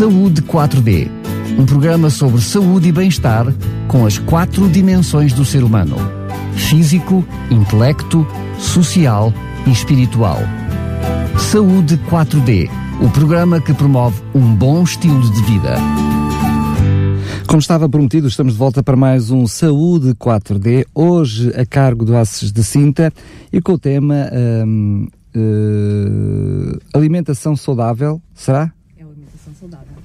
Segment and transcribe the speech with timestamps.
[0.00, 1.10] Saúde 4D,
[1.58, 3.44] um programa sobre saúde e bem-estar
[3.86, 5.94] com as quatro dimensões do ser humano:
[6.54, 8.26] físico, intelecto,
[8.58, 9.30] social
[9.66, 10.38] e espiritual.
[11.38, 12.70] Saúde 4D,
[13.02, 15.74] o programa que promove um bom estilo de vida.
[17.46, 22.16] Como estava prometido, estamos de volta para mais um Saúde 4D, hoje a cargo do
[22.16, 23.12] Asses de Cinta
[23.52, 24.30] e com o tema
[24.66, 28.72] um, uh, alimentação saudável, será?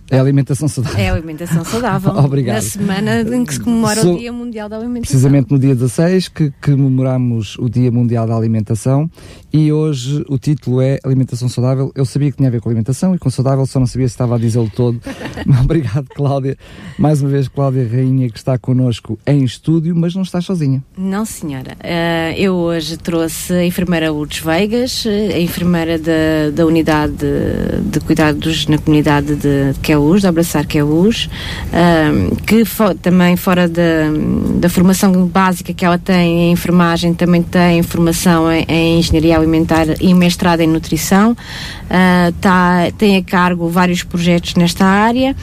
[0.09, 0.99] É alimentação saudável.
[0.99, 2.11] É alimentação saudável.
[2.17, 2.55] Obrigado.
[2.55, 5.11] Na semana em que se comemora so, o Dia Mundial da Alimentação.
[5.11, 9.09] Precisamente no dia 16 que, que comemoramos o Dia Mundial da Alimentação
[9.57, 11.89] e hoje o título é Alimentação Saudável.
[11.95, 14.13] Eu sabia que tinha a ver com alimentação e com saudável, só não sabia se
[14.13, 14.99] estava a dizê-lo todo.
[15.63, 16.57] Obrigado, Cláudia.
[16.99, 20.83] Mais uma vez, Cláudia Rainha, que está connosco em estúdio, mas não está sozinha.
[20.97, 21.71] Não, senhora.
[21.79, 28.01] Uh, eu hoje trouxe a enfermeira Lourdes Veigas, a enfermeira da, da unidade de, de
[28.01, 31.29] cuidados na comunidade de, QEUS, de Abraçar QEUS,
[31.71, 32.63] um, que
[33.01, 34.11] também fora da,
[34.59, 39.85] da formação básica que ela tem em enfermagem, também tem formação em, em engenharia alimentar
[40.01, 45.35] e mestrado em nutrição, uh, tá, tem a cargo vários projetos nesta área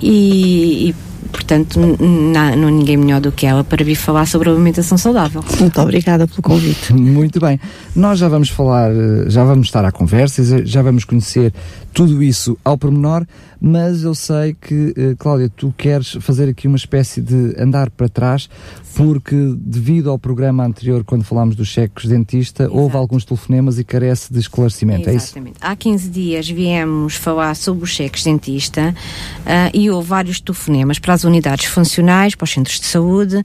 [0.00, 0.94] e, e
[1.26, 5.44] portanto, não, não ninguém melhor do que ela para vir falar sobre a alimentação saudável.
[5.60, 6.92] Muito obrigada pelo convite.
[6.94, 7.60] Muito bem.
[7.94, 8.90] Nós já vamos falar,
[9.28, 11.52] já vamos estar à conversa, já vamos conhecer
[11.96, 13.26] tudo isso ao pormenor,
[13.58, 18.06] mas eu sei que, uh, Cláudia, tu queres fazer aqui uma espécie de andar para
[18.06, 18.50] trás,
[18.82, 19.04] Sim.
[19.04, 22.78] porque devido ao programa anterior, quando falámos dos cheques dentista, Exato.
[22.78, 25.48] houve alguns telefonemas e carece de esclarecimento, Exatamente.
[25.48, 25.58] é isso?
[25.62, 28.94] Há 15 dias viemos falar sobre os cheques dentista
[29.40, 33.42] uh, e houve vários telefonemas para as unidades funcionais, para os centros de saúde,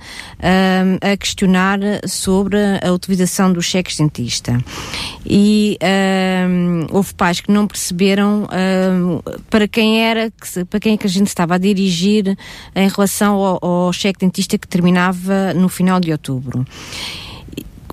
[1.01, 4.61] a questionar sobre a utilização dos cheques dentista.
[5.25, 5.77] E
[6.91, 8.47] houve pais que não perceberam
[9.49, 10.31] para quem era,
[10.69, 12.37] para quem é que a gente estava a dirigir
[12.75, 16.65] em relação ao, ao cheque dentista que terminava no final de outubro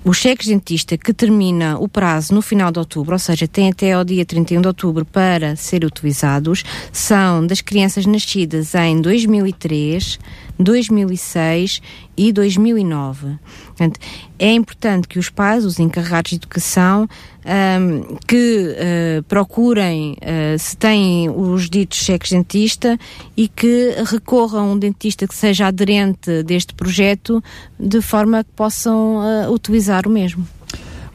[0.03, 3.93] o cheque dentista que termina o prazo no final de outubro, ou seja, tem até
[3.93, 10.19] ao dia 31 de outubro para ser utilizados, são das crianças nascidas em 2003,
[10.57, 11.81] 2006
[12.17, 13.37] e 2009.
[13.67, 13.99] Portanto,
[14.37, 17.07] é importante que os pais, os encarregados de educação,
[17.49, 22.97] um, que uh, procurem uh, se têm os ditos cheques dentista
[23.35, 27.43] e que recorram a um dentista que seja aderente deste projeto
[27.79, 30.47] de forma que possam uh, utilizar o mesmo.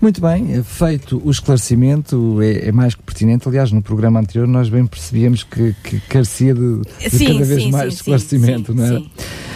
[0.01, 3.49] Muito bem, feito o esclarecimento, é, é, mais que pertinente.
[3.49, 7.63] Aliás, no programa anterior nós bem percebíamos que, que carecia de, de sim, cada vez
[7.63, 9.03] sim, mais sim, esclarecimento, não é?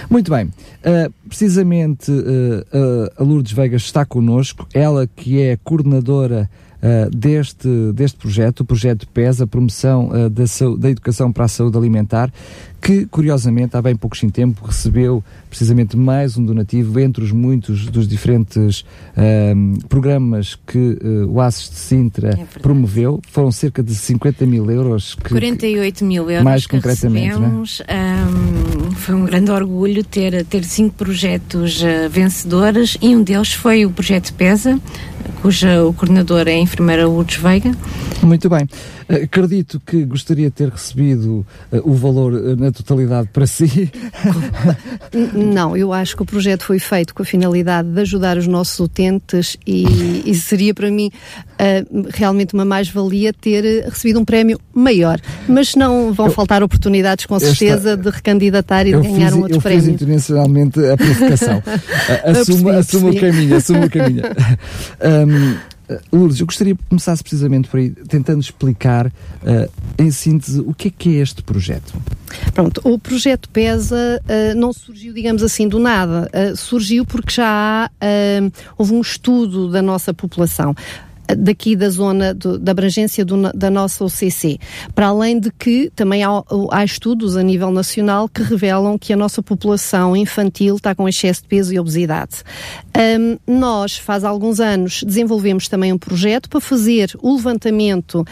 [0.08, 6.48] Muito bem, uh, precisamente uh, uh, a Lourdes Vegas está connosco, ela que é coordenadora
[6.82, 10.44] uh, deste, deste projeto, o projeto PES, a promoção uh, da,
[10.78, 12.32] da educação para a saúde alimentar,
[12.80, 18.06] que curiosamente há bem pouco tempo recebeu precisamente mais um donativo entre os muitos dos
[18.06, 23.20] diferentes uh, programas que uh, o ASES de Sintra é promoveu.
[23.30, 25.14] Foram cerca de 50 mil euros.
[25.14, 27.30] Que, 48 mil euros mais concretamente, é?
[27.30, 27.82] recebemos.
[27.88, 33.86] Um, foi um grande orgulho ter, ter cinco projetos uh, vencedores e um deles foi
[33.86, 34.78] o projeto PESA,
[35.42, 37.72] cuja o coordenador é a enfermeira Lourdes Veiga.
[38.22, 38.66] Muito bem.
[39.08, 43.90] Acredito que gostaria de ter recebido uh, o valor uh, na totalidade para si.
[45.32, 48.78] Não, eu acho que o projeto foi feito com a finalidade de ajudar os nossos
[48.78, 51.10] utentes e, e seria para mim
[51.54, 55.18] uh, realmente uma mais-valia ter recebido um prémio maior.
[55.48, 59.38] Mas não vão eu, faltar oportunidades, com certeza, esta, de recandidatar e de ganhar fiz,
[59.38, 59.78] um outro prémio.
[59.78, 61.62] Eu fiz intencionalmente a provocação.
[62.24, 64.22] assumo, assumo o caminho, assumo o caminho.
[65.00, 65.77] Um,
[66.12, 70.88] Lourdes, eu gostaria que começasse precisamente por aí, tentando explicar uh, em síntese o que
[70.88, 71.94] é que é este projeto.
[72.52, 76.30] Pronto, o projeto PESA uh, não surgiu, digamos assim, do nada.
[76.32, 77.90] Uh, surgiu porque já há,
[78.76, 80.74] houve um estudo da nossa população
[81.36, 84.58] daqui da zona do, da abrangência do, da nossa OCC.
[84.94, 86.30] Para além de que também há,
[86.70, 91.42] há, estudos a nível nacional que revelam que a nossa população infantil está com excesso
[91.42, 92.42] de peso e obesidade.
[92.96, 98.24] Um, nós, faz alguns anos, desenvolvemos também um projeto para fazer o levantamento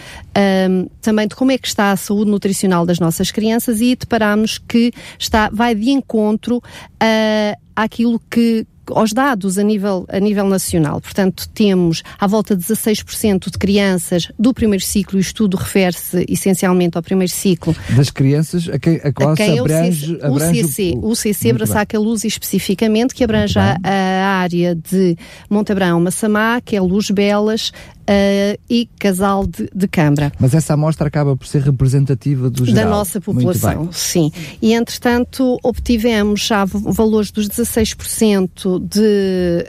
[0.71, 4.59] um, também de como é que está a saúde nutricional das nossas crianças e deparámos
[4.59, 11.01] que está, vai de encontro uh, àquilo que, aos dados a nível, a nível nacional.
[11.01, 16.25] Portanto, temos à volta de 16% de crianças do primeiro ciclo, e o estudo refere-se
[16.29, 17.75] essencialmente ao primeiro ciclo.
[17.97, 21.17] Das crianças a quem a classe a quem abrange, é o CC, o CC, o
[21.17, 25.17] CC Braçaca Luz especificamente, que abrange a, a, área de
[25.49, 27.73] Montebrão, Massamá, que é Luz Belas,
[28.09, 30.33] uh, e casal de, de Câmara.
[30.39, 32.85] Mas essa amostra acaba por ser representativa do geral.
[32.85, 34.31] Da nossa população, sim.
[34.63, 39.65] E, entretanto, obtivemos já valores dos 16% de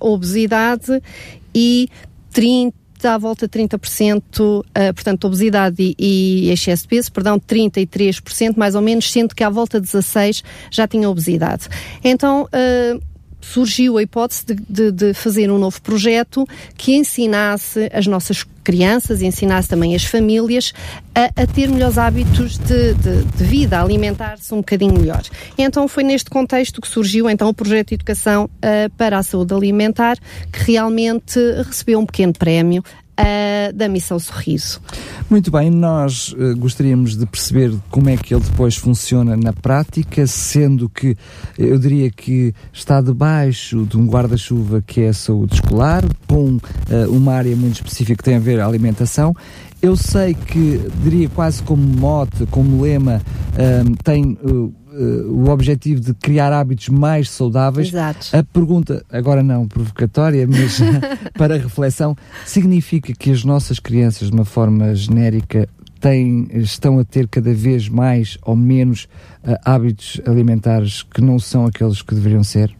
[0.00, 1.00] uh, obesidade
[1.54, 1.88] e
[2.32, 2.74] 30
[3.04, 8.74] à volta de 30%, uh, portanto, obesidade e, e, excesso de peso, perdão, 33% mais
[8.74, 11.68] ou menos, sendo que à volta de 16% já tinha obesidade.
[12.02, 13.15] Então, uh,
[13.52, 16.46] surgiu a hipótese de, de, de, fazer um novo projeto
[16.76, 20.72] que ensinasse as nossas crianças, ensinasse também as famílias
[21.14, 25.22] a, a ter melhores hábitos de, de vida, a alimentar-se um bocadinho melhor.
[25.56, 29.54] Então foi neste contexto que surgiu então o projeto de educação uh, para a saúde
[29.54, 30.18] alimentar,
[30.52, 32.82] que realmente recebeu um pequeno prémio
[33.18, 34.80] uh, da Missão Sorriso.
[35.28, 40.26] Muito bem, nós uh, gostaríamos de perceber como é que ele depois funciona na prática,
[40.26, 41.16] sendo que
[41.58, 46.60] eu diria que está debaixo de um guarda-chuva que é a saúde escolar, com uh,
[47.10, 49.34] uma área muito específica que tem a ver a alimentação.
[49.82, 53.20] Eu sei que, diria quase como mote, como lema,
[54.02, 54.36] tem
[55.28, 57.88] o objetivo de criar hábitos mais saudáveis.
[57.88, 58.28] Exato.
[58.32, 60.78] A pergunta, agora não provocatória, mas
[61.36, 65.68] para reflexão, significa que as nossas crianças, de uma forma genérica,
[66.00, 69.08] têm, estão a ter cada vez mais ou menos
[69.44, 72.74] uh, hábitos alimentares que não são aqueles que deveriam ser?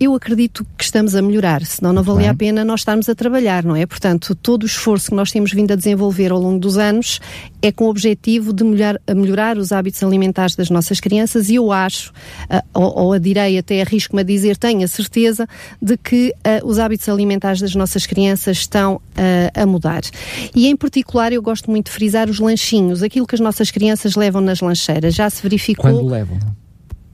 [0.00, 3.62] Eu acredito que estamos a melhorar, senão não valia a pena nós estarmos a trabalhar,
[3.62, 3.84] não é?
[3.84, 7.20] Portanto, todo o esforço que nós temos vindo a desenvolver ao longo dos anos
[7.60, 11.70] é com o objetivo de melhorar, melhorar os hábitos alimentares das nossas crianças e eu
[11.70, 12.12] acho,
[12.50, 15.46] uh, ou, ou adirei até arrisco-me a dizer, tenho a certeza
[15.82, 19.00] de que uh, os hábitos alimentares das nossas crianças estão uh,
[19.54, 20.00] a mudar.
[20.56, 24.16] E em particular eu gosto muito de frisar os lanchinhos, aquilo que as nossas crianças
[24.16, 25.14] levam nas lancheiras.
[25.14, 25.92] Já se verificou...
[25.92, 26.38] Quando levam?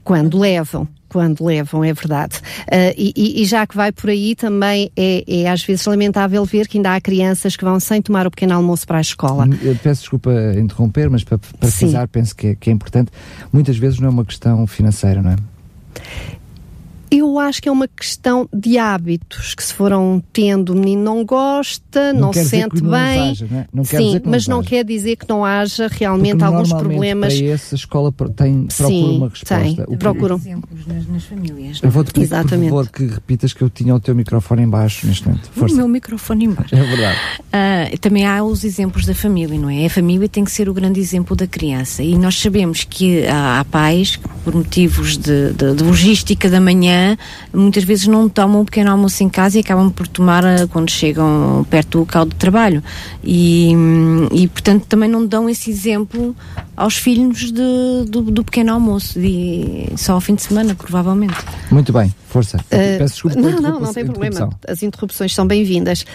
[0.07, 2.37] Quando levam quando levam, é verdade.
[2.67, 6.67] Uh, e, e, já que vai por aí, também é, é, às vezes lamentável ver
[6.67, 9.45] que ainda há crianças que vão sem tomar o pequeno almoço para a escola.
[9.45, 11.39] Hum, eu peço desculpa interromper, mas para,
[11.71, 13.09] frisar, penso que é, que é importante.
[13.53, 15.35] Muitas vezes não é uma questão financeira, não é?
[17.09, 21.25] Eu acho que é uma questão de hábitos que se foram tendo, o menino não
[21.25, 22.89] gosta, não, não se sente bem.
[22.89, 23.67] Não haja, não é?
[23.73, 27.33] não Sim, mas não quer dizer que não haja realmente Porque alguns problemas.
[27.33, 29.59] Para esse, a escola tem, procura Sim, uma resposta.
[29.59, 30.35] Tem, procuram.
[30.35, 31.79] exemplos nas, nas famílias.
[31.81, 35.07] Eu vou-te pedir, por favor, que repitas que eu tinha o teu microfone em baixo
[35.07, 35.49] neste momento.
[35.51, 35.73] Força.
[35.73, 36.75] O meu microfone em baixo.
[36.75, 37.17] É verdade.
[37.47, 39.85] Uh, também há os exemplos da família, não é?
[39.85, 42.03] A família tem que ser o grande exemplo da criança.
[42.03, 47.17] E nós sabemos que há, há pais, por motivos de, de, de logística da manhã,
[47.53, 50.89] muitas vezes não tomam um pequeno almoço em casa e acabam por tomar uh, quando
[50.89, 52.81] chegam perto do local de trabalho.
[53.21, 53.73] E,
[54.31, 56.33] e, portanto, também não dão esse exemplo
[56.77, 61.33] aos filhos de, do, do, pequeno almoço, de, só ao fim de semana, provavelmente.
[61.71, 62.57] Muito bem, força.
[62.57, 64.49] Uh, Peço desculpa Não, não, não tem problema.
[64.67, 66.05] As interrupções são bem-vindas.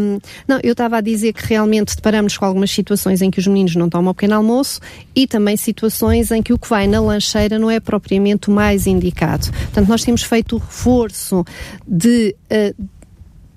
[0.00, 0.18] Um,
[0.48, 3.76] não, eu estava a dizer que realmente deparamos com algumas situações em que os meninos
[3.76, 4.80] não tomam o pequeno almoço
[5.14, 8.88] e também situações em que o que vai na lancheira não é propriamente o mais
[8.88, 9.52] indicado.
[9.52, 11.44] Portanto, nós temos feito o reforço
[11.86, 12.34] de.
[12.50, 13.02] Uh,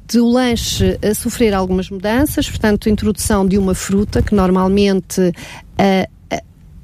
[0.07, 6.14] de o lanche a sofrer algumas mudanças, portanto, introdução de uma fruta que normalmente uh,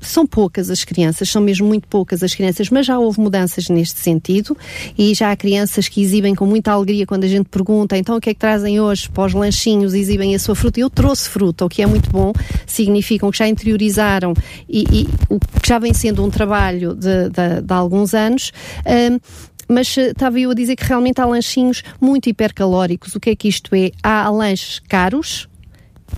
[0.01, 4.00] são poucas as crianças, são mesmo muito poucas as crianças, mas já houve mudanças neste
[4.00, 4.57] sentido
[4.98, 8.21] e já há crianças que exibem com muita alegria quando a gente pergunta então o
[8.21, 10.80] que é que trazem hoje para os lanchinhos, exibem a sua fruta.
[10.80, 12.33] Eu trouxe fruta, o que é muito bom,
[12.65, 14.33] significam que já interiorizaram
[14.68, 18.51] e, e o que já vem sendo um trabalho de, de, de alguns anos.
[18.86, 19.20] Um,
[19.67, 23.15] mas eh, estava eu a dizer que realmente há lanchinhos muito hipercalóricos.
[23.15, 23.91] O que é que isto é?
[24.03, 25.48] Há lanches caros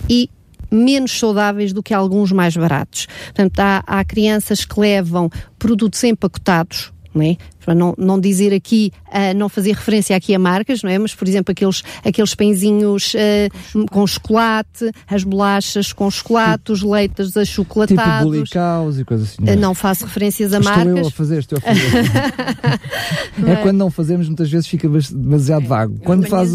[0.08, 0.28] e
[0.74, 3.06] menos saudáveis do que alguns mais baratos.
[3.26, 7.36] Portanto, há, há crianças que levam produtos empacotados, não é?
[7.64, 10.98] para não, não dizer aqui, uh, não fazer referência aqui a marcas, não é?
[10.98, 17.36] Mas, por exemplo, aqueles, aqueles pãezinhos uh, com chocolate, as bolachas com chocolate, os leites
[17.36, 18.04] achocolatados.
[18.04, 19.50] Tipo bulicaus e coisas assim.
[19.50, 20.86] Uh, não faço referências a estou marcas.
[20.86, 23.48] Estou eu a fazer, estou a fazer.
[23.48, 25.98] é, é quando não fazemos, muitas vezes fica demasiado vago.
[26.04, 26.54] Quando fazes...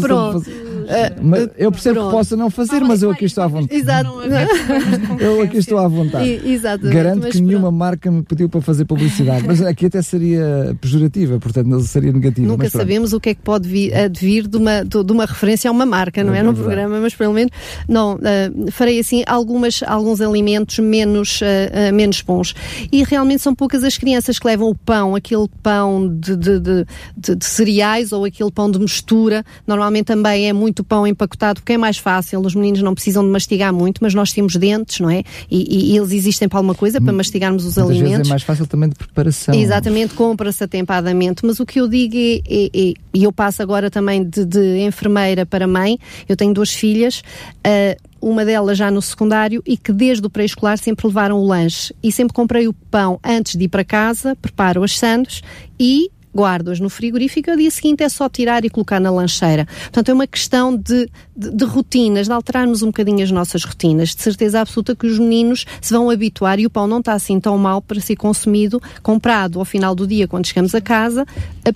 [1.56, 2.10] eu percebo Pronto.
[2.10, 3.80] que possa não fazer, mas eu aqui estou à vontade.
[3.80, 4.10] Exato.
[5.20, 6.40] eu aqui estou à vontade.
[6.44, 6.94] Exatamente.
[6.94, 11.66] Garanto que nenhuma marca me pediu para fazer publicidade, mas aqui até seria pejorativa, portanto
[11.66, 12.46] não seria negativa.
[12.46, 15.72] Nunca sabemos o que é que pode vir, advir de uma, de uma referência a
[15.72, 16.40] uma marca, não é?
[16.40, 17.52] é no programa, mas pelo menos
[17.88, 22.54] não, uh, farei assim algumas, alguns alimentos menos, uh, uh, menos bons.
[22.90, 26.86] E realmente são poucas as crianças que levam o pão, aquele pão de, de, de,
[27.16, 31.74] de, cereais ou aquele pão de mistura, normalmente também é muito muito pão empacotado porque
[31.74, 35.10] é mais fácil, os meninos não precisam de mastigar muito, mas nós temos dentes, não
[35.10, 35.22] é?
[35.50, 38.18] E, e eles existem para alguma coisa, para hum, mastigarmos os Muitas alimentos.
[38.18, 39.54] Vezes é mais fácil também de preparação.
[39.54, 41.44] Exatamente, compra-se atempadamente.
[41.44, 44.78] Mas o que eu digo é, é, é, e eu passo agora também de, de,
[44.80, 47.22] enfermeira para mãe, eu tenho duas filhas.
[47.66, 51.94] Uh, uma delas já no secundário e que desde o pré-escolar sempre levaram o lanche
[52.02, 55.40] e sempre comprei o pão antes de ir para casa, preparo as sandes
[55.78, 59.66] e guardo-as no frigorífico, e ao dia seguinte é só tirar e colocar na lancheira.
[59.66, 64.14] Portanto, é uma questão de, de, de, rotinas, de alterarmos um bocadinho as nossas rotinas.
[64.14, 67.40] De certeza absoluta que os meninos se vão habituar e o pão não está assim
[67.40, 71.26] tão mal para ser consumido, comprado ao final do dia, quando chegamos a casa,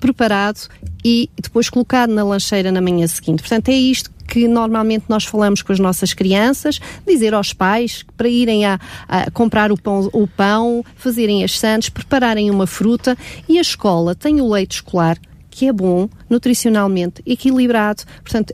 [0.01, 0.61] preparado
[1.05, 3.41] e depois colocado na lancheira na manhã seguinte.
[3.41, 8.29] Portanto, é isto que normalmente nós falamos com as nossas crianças, dizer aos pais para
[8.29, 8.79] irem a,
[9.09, 13.17] a comprar o pão, o pão, fazerem as sandes, prepararem uma fruta
[13.49, 15.19] e a escola tem o leite escolar
[15.55, 18.53] que é bom, nutricionalmente equilibrado, portanto,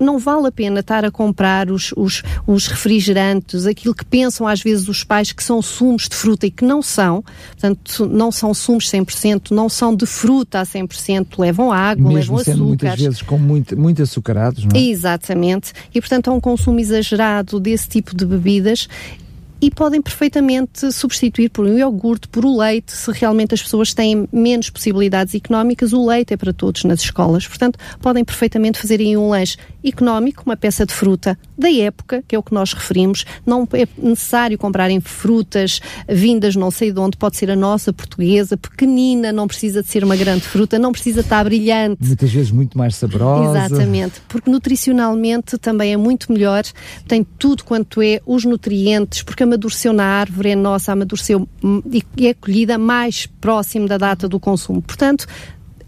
[0.00, 4.60] não vale a pena estar a comprar os, os, os, refrigerantes, aquilo que pensam às
[4.60, 8.54] vezes os pais que são sumos de fruta e que não são, portanto, não são
[8.54, 13.22] sumos 100%, não são de fruta a 100%, levam água, Mesmo levam sendo muitas vezes
[13.22, 14.82] com muito, muito açucarados, não é?
[14.82, 15.72] Exatamente.
[15.94, 18.88] E, portanto, há um consumo exagerado desse tipo de bebidas
[19.60, 24.28] e podem perfeitamente substituir por um iogurte, por o leite, se realmente as pessoas têm
[24.32, 27.46] menos possibilidades económicas, o leite é para todos nas escolas.
[27.46, 32.34] Portanto, podem perfeitamente fazer aí um lanche económico, uma peça de fruta da época, que
[32.34, 33.24] é o que nós referimos.
[33.44, 38.56] Não é necessário comprarem frutas vindas não sei de onde, pode ser a nossa portuguesa,
[38.56, 41.98] pequenina, não precisa de ser uma grande fruta, não precisa estar brilhante.
[42.02, 43.66] Muitas vezes muito mais saborosa.
[43.66, 46.62] Exatamente, porque nutricionalmente também é muito melhor,
[47.06, 51.82] tem tudo quanto é os nutrientes, porque a amadureceu na árvore, é nossa, amadureceu hum,
[52.16, 54.80] e é colhida mais próximo da data do consumo.
[54.80, 55.26] Portanto,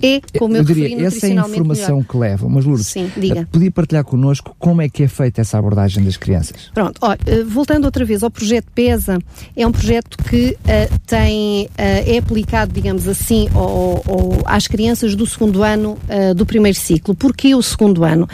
[0.03, 2.09] é, como eu, eu diria, referi, essa é a informação melhor.
[2.09, 2.51] que levam.
[2.51, 3.41] Mas, Lourdes, Sim, diga.
[3.41, 6.71] Eh, podia partilhar connosco como é que é feita essa abordagem das crianças?
[6.75, 9.21] Pronto, olha, eh, voltando outra vez ao projeto PESA,
[9.57, 15.15] é um projeto que uh, tem, uh, é aplicado, digamos assim, ao, ao, às crianças
[15.15, 17.15] do segundo ano uh, do primeiro ciclo.
[17.15, 18.29] Porquê o segundo ano?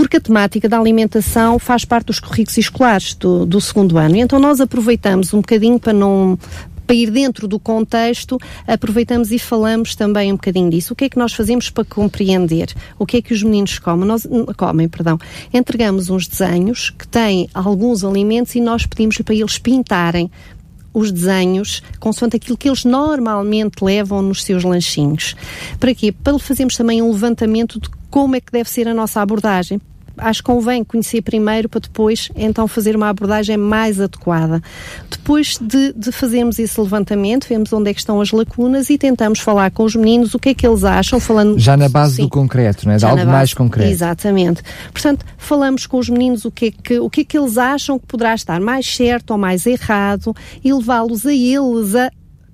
[0.00, 4.16] Porque a temática da alimentação faz parte dos currículos escolares do, do segundo ano.
[4.16, 6.38] E então nós aproveitamos um bocadinho para não
[6.86, 10.94] para ir dentro do contexto, aproveitamos e falamos também um bocadinho disso.
[10.94, 14.08] O que é que nós fazemos para compreender o que é que os meninos comem?
[14.08, 14.26] Nós,
[14.56, 15.18] comem, perdão.
[15.52, 20.30] Entregamos uns desenhos que têm alguns alimentos e nós pedimos para eles pintarem
[20.94, 25.36] os desenhos consoante aquilo que eles normalmente levam nos seus lanchinhos.
[25.78, 26.10] Para quê?
[26.10, 29.78] Para fazermos também um levantamento de como é que deve ser a nossa abordagem
[30.20, 34.62] acho que convém conhecer primeiro para depois então fazer uma abordagem mais adequada.
[35.10, 39.40] Depois de, de fazermos esse levantamento, vemos onde é que estão as lacunas e tentamos
[39.40, 41.58] falar com os meninos o que é que eles acham, falando...
[41.58, 42.96] Já na base sim, do concreto, não é?
[42.96, 43.90] De algo base, mais concreto.
[43.90, 44.62] Exatamente.
[44.92, 47.98] Portanto, falamos com os meninos o que, é que, o que é que eles acham
[47.98, 52.10] que poderá estar mais certo ou mais errado e levá-los a eles a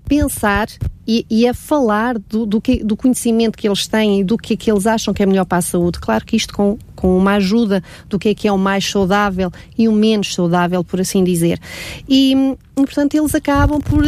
[0.08, 0.68] pensar
[1.06, 4.56] e, e, a falar do, do, que, do conhecimento que eles têm e do que,
[4.56, 6.00] que eles acham que é melhor para a saúde.
[6.00, 9.52] Claro que isto com, com uma ajuda do que é que é o mais saudável
[9.78, 11.60] e o menos saudável, por assim dizer.
[12.08, 14.04] E, e portanto, eles acabam por,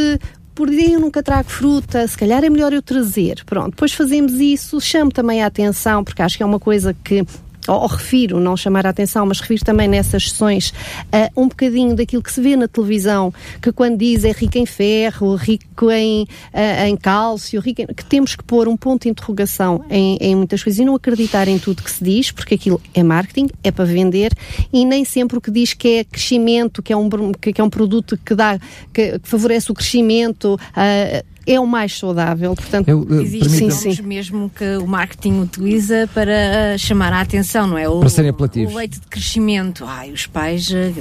[0.54, 3.44] por dizer eu nunca trago fruta, se calhar é melhor eu trazer.
[3.44, 7.24] Pronto, depois fazemos isso, chamo também a atenção, porque acho que é uma coisa que
[7.68, 11.94] ou, ou, refiro, não chamar a atenção, mas refiro também nessas sessões uh, um bocadinho
[11.94, 16.22] daquilo que se vê na televisão, que quando diz é rico em ferro, rico em,
[16.22, 20.34] uh, em cálcio, rico em, que temos que pôr um ponto de interrogação em, em,
[20.34, 23.70] muitas coisas e não acreditar em tudo que se diz, porque aquilo é marketing, é
[23.70, 24.32] para vender
[24.72, 27.70] e nem sempre o que diz que é crescimento, que é um, que é um
[27.70, 28.58] produto que dá,
[28.92, 32.54] que, que favorece o crescimento, uh, é o mais saudável.
[32.54, 34.02] Portanto, eu, eu, Existem sim, sim.
[34.02, 37.88] mesmo que o marketing utiliza para chamar a atenção, não é?
[37.88, 38.74] O, para serem apelativos.
[38.74, 39.84] O leite de crescimento.
[39.86, 40.70] Ai, os pais.
[40.70, 40.92] Eh,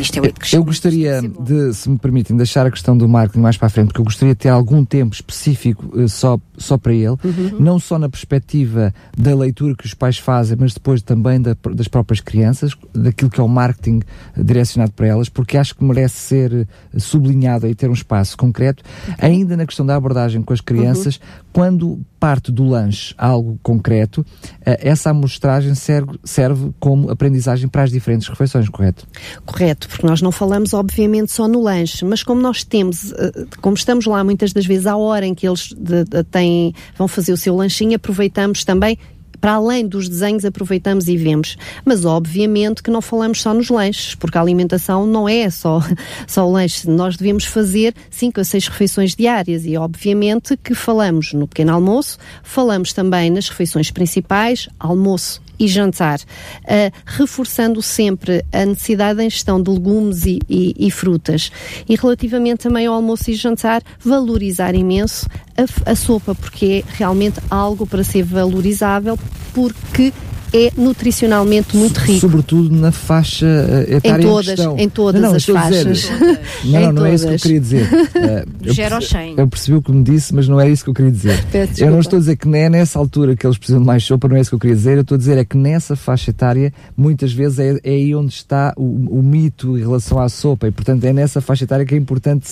[0.00, 0.54] isto é leite de crescimento.
[0.54, 3.88] Eu gostaria de, se me permitem, deixar a questão do marketing mais para a frente,
[3.88, 7.56] porque eu gostaria de ter algum tempo específico uh, só, só para ele, uhum.
[7.60, 11.88] não só na perspectiva da leitura que os pais fazem, mas depois também da, das
[11.88, 14.00] próprias crianças, daquilo que é o marketing
[14.36, 18.82] direcionado para elas, porque acho que merece ser eh, sublinhado e ter um espaço concreto,
[19.06, 19.14] uhum.
[19.18, 21.22] ainda na questão da abordagem com as crianças, uhum.
[21.52, 24.24] quando parte do lanche algo concreto,
[24.64, 29.04] eh, essa amostragem serve, serve como aprendizagem para as diferentes refeições, correto?
[29.44, 33.74] Correto, porque nós não falamos obviamente só no lanche, mas como nós temos, eh, como
[33.74, 37.32] estamos lá muitas das vezes à hora em que eles de, de, têm, vão fazer
[37.32, 38.96] o seu lanchinho, aproveitamos também
[39.40, 41.56] para além dos desenhos, aproveitamos e vemos.
[41.84, 45.80] Mas, obviamente, que não falamos só nos lanches, porque a alimentação não é só,
[46.26, 46.88] só o lanche.
[46.88, 52.18] Nós devemos fazer cinco a seis refeições diárias e, obviamente, que falamos no pequeno almoço,
[52.42, 59.62] falamos também nas refeições principais, almoço e jantar, uh, reforçando sempre a necessidade da ingestão
[59.62, 61.52] de legumes e, e, e, frutas.
[61.86, 65.26] E relativamente também ao almoço e jantar, valorizar imenso
[65.56, 69.18] a, a sopa, porque é realmente algo para ser valorizável,
[69.52, 70.14] porque
[70.52, 72.20] é nutricionalmente muito rico.
[72.20, 75.98] Sobretudo na faixa uh, etária em todas, em, em todas não, as faixas.
[75.98, 77.84] Dizer, não, não, não é isso que eu queria dizer.
[77.84, 80.94] Uh, eu, percebi, eu percebi o que me disse, mas não é isso que eu
[80.94, 81.44] queria dizer.
[81.78, 84.28] eu não estou a dizer que é nessa altura que eles precisam de mais sopa,
[84.28, 84.96] não é isso que eu queria dizer.
[84.96, 88.32] Eu estou a dizer é que nessa faixa etária, muitas vezes é, é aí onde
[88.32, 91.94] está o, o, mito em relação à sopa e, portanto, é nessa faixa etária que
[91.94, 92.48] é importante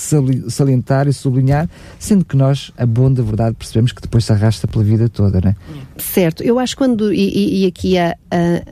[0.48, 4.66] salientar e sublinhar, sendo que nós, a bom da verdade, percebemos que depois se arrasta
[4.66, 5.56] pela vida toda, não é?
[5.98, 6.42] Certo.
[6.42, 8.62] Eu acho quando, e, e aqui e a, a,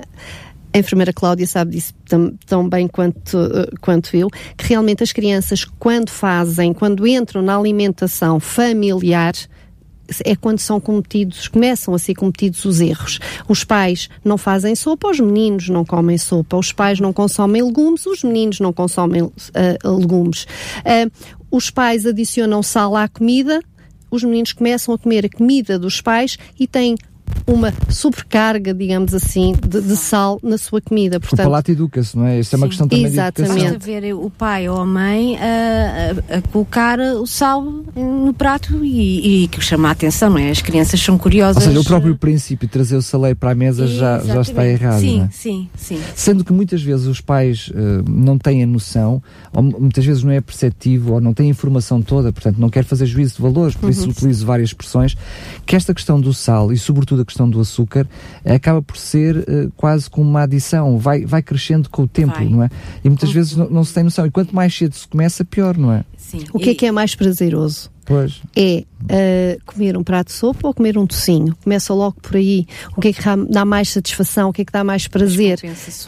[0.73, 3.39] a enfermeira Cláudia sabe disso tão, tão bem quanto,
[3.81, 9.33] quanto eu, que realmente as crianças, quando fazem, quando entram na alimentação familiar,
[10.25, 13.19] é quando são cometidos, começam a ser cometidos os erros.
[13.49, 18.07] Os pais não fazem sopa, os meninos não comem sopa, os pais não consomem legumes,
[18.07, 19.33] os meninos não consomem uh,
[19.85, 20.45] legumes.
[20.85, 21.11] Uh,
[21.51, 23.61] os pais adicionam sal à comida,
[24.11, 26.97] os meninos começam a comer a comida dos pais e têm
[27.47, 31.21] uma sobrecarga, digamos assim, de, de sal na sua comida.
[31.21, 32.41] Portanto, o palato educa-se, não é?
[32.41, 33.55] Isso é uma questão também exatamente.
[33.55, 34.01] de educação.
[34.01, 39.45] ver o pai ou a mãe a, a, a colocar o sal no prato e,
[39.45, 40.51] e que chama a atenção, não é?
[40.51, 41.63] As crianças são curiosas.
[41.63, 44.67] Ou seja, o próprio princípio de trazer o saleiro para a mesa já, já está
[44.67, 45.29] errado, sim, não é?
[45.31, 46.01] Sim, sim.
[46.15, 50.33] Sendo que muitas vezes os pais uh, não têm a noção, ou muitas vezes não
[50.33, 53.75] é perceptivo, ou não têm a informação toda, portanto não quer fazer juízo de valores,
[53.75, 53.91] por uhum.
[53.91, 55.17] isso utilizo várias expressões,
[55.65, 58.07] que esta questão do sal e sobretudo a questão do açúcar
[58.45, 62.49] acaba por ser uh, quase como uma adição, vai, vai crescendo com o tempo, vai.
[62.49, 62.71] não é?
[63.05, 63.35] E muitas uhum.
[63.35, 64.27] vezes não, não, se tem noção.
[64.27, 66.05] E quanto mais cedo se começa, pior, não é?
[66.17, 66.45] Sim.
[66.53, 67.91] O que é que é mais prazeroso?
[68.07, 68.41] Pois.
[68.55, 71.57] É uh, comer um prato de sopa ou comer um tocinho?
[71.63, 72.65] Começa logo por aí.
[72.97, 74.51] O que é que dá mais satisfação?
[74.51, 75.59] O que é que dá mais prazer?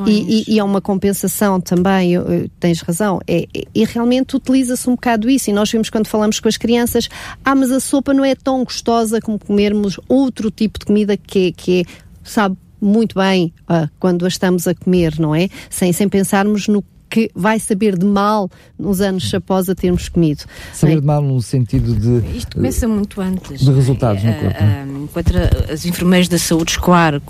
[0.07, 3.21] E, e, e, é uma compensação também, eu, eu, tens razão.
[3.27, 5.51] É, é, e realmente utiliza-se um bocado isso.
[5.51, 7.09] E nós vimos quando falamos com as crianças:
[7.45, 11.51] ah, mas a sopa não é tão gostosa como comermos outro tipo de comida que,
[11.51, 11.85] que é,
[12.23, 15.49] sabe, muito bem uh, quando a estamos a comer, não é?
[15.69, 20.45] Sem, sem pensarmos no que vai saber de mal nos anos após a termos comido.
[20.73, 21.01] Saber é?
[21.01, 22.37] de mal no sentido de.
[22.37, 23.61] Isto começa muito antes.
[23.61, 24.59] De resultados no corpo.
[24.63, 25.33] Uh, enquanto
[25.73, 27.21] as enfermeiras da saúde escolar,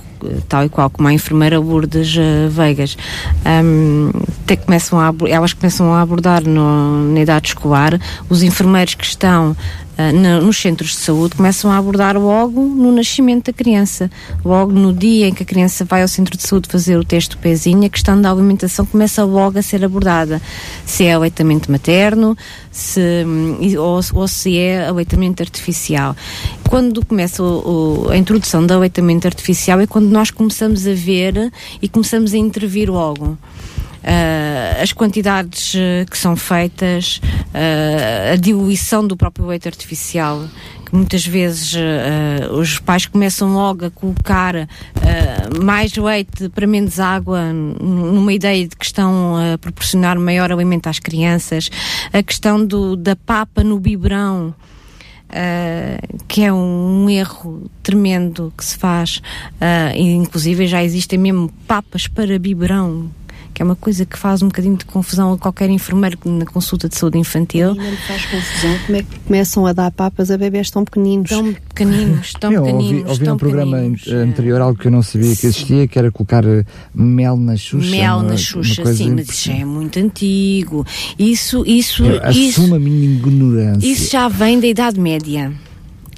[0.49, 2.97] tal e qual como a enfermeira Lourdes uh, Veigas,
[3.65, 4.11] um,
[4.47, 9.57] te, começam a, elas começam a abordar no, na idade escolar os enfermeiros que estão
[9.99, 14.11] uh, nos centros de saúde começam a abordar logo no nascimento da criança.
[14.45, 17.37] Logo no dia em que a criança vai ao centro de saúde fazer o teste
[17.37, 20.41] do pezinho, a questão da alimentação começa logo a ser abordada.
[20.87, 22.37] Se é aleitamento materno,
[22.71, 23.25] se,
[23.79, 26.17] ou, ou se é aleitamento artificial.
[26.69, 31.53] Quando começa o, o, a introdução do aleitamento artificial é quando nós começamos a ver
[31.83, 33.37] e começamos a intervir logo.
[33.99, 40.47] Uh, as quantidades uh, que são feitas, uh, a diluição do próprio leite artificial,
[40.87, 41.75] que muitas vezes
[42.51, 44.55] os pais começam logo a colocar
[45.63, 50.99] mais leite para menos água, numa ideia de que estão a proporcionar maior alimento às
[50.99, 51.71] crianças,
[52.11, 54.55] a questão do, da papa no biberão.
[55.29, 59.21] Uh, que é um, um, erro tremendo que se faz,
[59.61, 63.11] uh, inclusive já existem mesmo papas para biberão,
[63.59, 66.89] que é uma coisa que faz um bocadinho de confusão a qualquer enfermeiro na consulta
[66.89, 67.75] de saúde infantil.
[67.75, 71.29] E não faz confusão como é que começam a dar papas a bebés tão pequeninos.
[71.29, 72.99] Tão pequeninos, tão eu pequeninos.
[73.01, 76.09] Ouvi, ouvi tão um programa anterior algo que eu não sabia que existia, que era
[76.13, 77.91] colocar eh, mel na xuxa.
[77.91, 80.87] Mel na xuxa, sim, mas isso já é muito antigo.
[81.19, 82.61] Isso, isso, eu isso.
[82.61, 83.85] Assumo a minha ignorância.
[83.85, 85.53] Isso já vem da Idade Média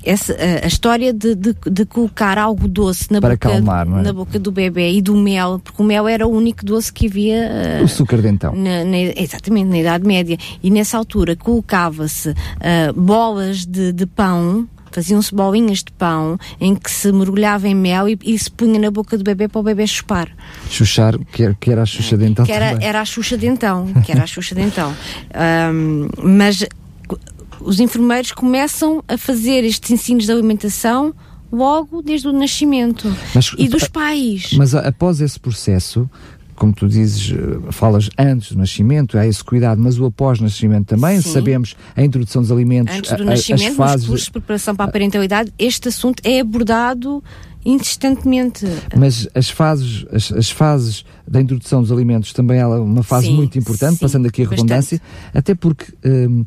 [0.05, 4.03] essa, a, história de, de, de, colocar algo doce na, Para boca, calmar, é?
[4.03, 7.07] na boca do bebê e do mel, porque o mel era o único doce que
[7.07, 7.51] havia.
[7.79, 8.55] Uh, o açúcar dentão.
[8.55, 10.39] Na, na, exatamente, na Idade Média.
[10.63, 16.91] E nessa altura colocava-se uh, bolas de, de pão faziam-se bolinhas de pão em que
[16.91, 19.87] se mergulhava em mel e, e, se punha na boca do bebê para o bebê
[19.87, 20.29] chupar.
[20.69, 24.25] Chuchar, que, que era a Xuxa dentão que era, era a Xuxa dentão, que era
[24.25, 24.95] a Xuxa dentão.
[25.73, 26.67] Um, mas
[27.61, 31.15] os enfermeiros começam a fazer estes ensinos de alimentação
[31.53, 34.53] logo desde o nascimento mas, e dos pais.
[34.57, 36.09] Mas após esse processo,
[36.55, 41.21] como tu dizes, eh, falas antes do nascimento, há esse cuidado, mas o após-nascimento também,
[41.21, 41.33] Sim.
[41.33, 44.07] sabemos a introdução dos alimentos, antes do nascimento, as fases...
[44.07, 47.23] cursos de preparação para a parentalidade, este assunto é abordado
[47.65, 48.67] insistentemente.
[48.97, 53.37] Mas as fases, as, as, fases da introdução dos alimentos também é uma fase sim,
[53.37, 55.39] muito importante, sim, passando aqui a redundância, bastante.
[55.39, 56.45] até porque hum,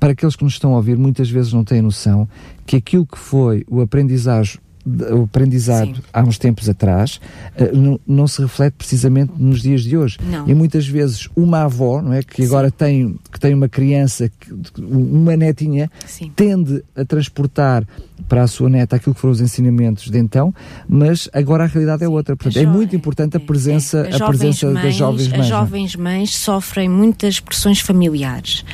[0.00, 2.26] para aqueles que nos estão a ouvir, muitas vezes não têm noção
[2.66, 6.02] que aquilo que foi o aprendizagem o aprendizado Sim.
[6.12, 7.20] há uns tempos atrás
[7.58, 10.18] uh, não, não, se reflete precisamente nos dias de hoje.
[10.22, 10.48] Não.
[10.48, 12.48] E muitas vezes uma avó, não é, que Sim.
[12.48, 14.30] agora tem que tem uma criança,
[14.78, 16.32] uma netinha, Sim.
[16.34, 17.86] tende a transportar
[18.28, 20.54] para a sua neta aquilo que foram os ensinamentos de então,
[20.88, 22.36] mas agora a realidade é outra.
[22.36, 24.22] Portanto, é muito importante a presença, é, é.
[24.22, 25.40] a presença mães, das jovens mães.
[25.40, 25.48] As é?
[25.48, 28.64] jovens mães sofrem muitas pressões familiares.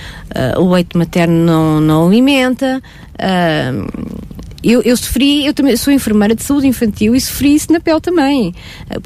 [0.56, 2.82] Uh, o leite materno não, não alimenta.
[3.14, 4.26] Uh,
[4.72, 8.00] eu, eu sofri, eu também sou enfermeira de saúde infantil e sofri isso na pele
[8.00, 8.54] também.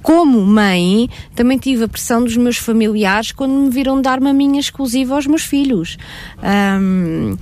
[0.02, 5.14] Como mãe, também tive a pressão dos meus familiares quando me viram dar maminha exclusiva
[5.14, 5.98] aos meus filhos.
[6.42, 7.36] Um,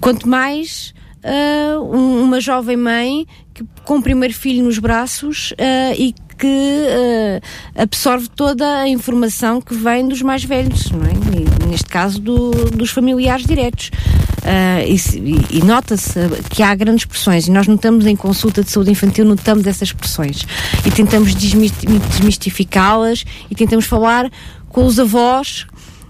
[0.00, 0.94] quanto mais
[1.24, 7.40] uh, uma jovem mãe que, com o primeiro filho nos braços uh, e que uh,
[7.74, 11.12] absorve toda a informação que vem dos mais velhos, não é?
[11.12, 13.90] E, neste caso do, dos familiares diretos.
[14.38, 18.90] Uh, e, e nota-se que há grandes pressões e nós notamos em consulta de saúde
[18.90, 20.46] infantil, notamos essas pressões
[20.86, 24.30] e tentamos desmistificá-las e tentamos falar
[24.68, 25.66] com os avós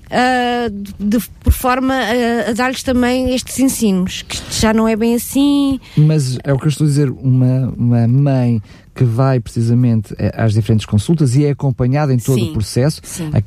[0.09, 5.15] Uh, de, por forma a, a dar-lhes também estes ensinos, que já não é bem
[5.15, 5.79] assim.
[5.99, 8.63] Mas é o que eu estou a dizer, uma, uma mãe
[8.99, 13.01] que vai precisamente eh, às diferentes consultas e é acompanhada em todo sim, o processo,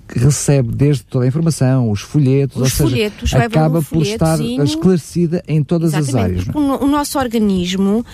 [0.07, 5.43] recebe desde toda a informação, os folhetos, os ou folhetos, seja, acaba por estar esclarecida
[5.45, 6.43] em todas Exatamente, as áreas.
[6.45, 8.05] Porque o, o, nosso organismo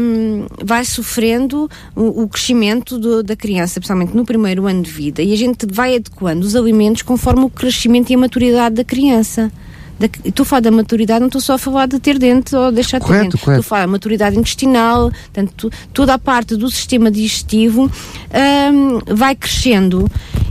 [0.00, 5.22] um, vai sofrendo o, o crescimento do, da criança, principalmente no primeiro ano de vida,
[5.22, 9.50] e a gente vai adequando os alimentos conforme o crescimento e a maturidade da criança
[9.98, 12.70] da, estou a falar da maturidade, não estou só a falar de ter dente ou
[12.70, 13.36] deixar de ter dente.
[13.36, 19.34] Estou a falar da maturidade intestinal, portanto, toda a parte do sistema digestivo um, vai
[19.34, 20.08] crescendo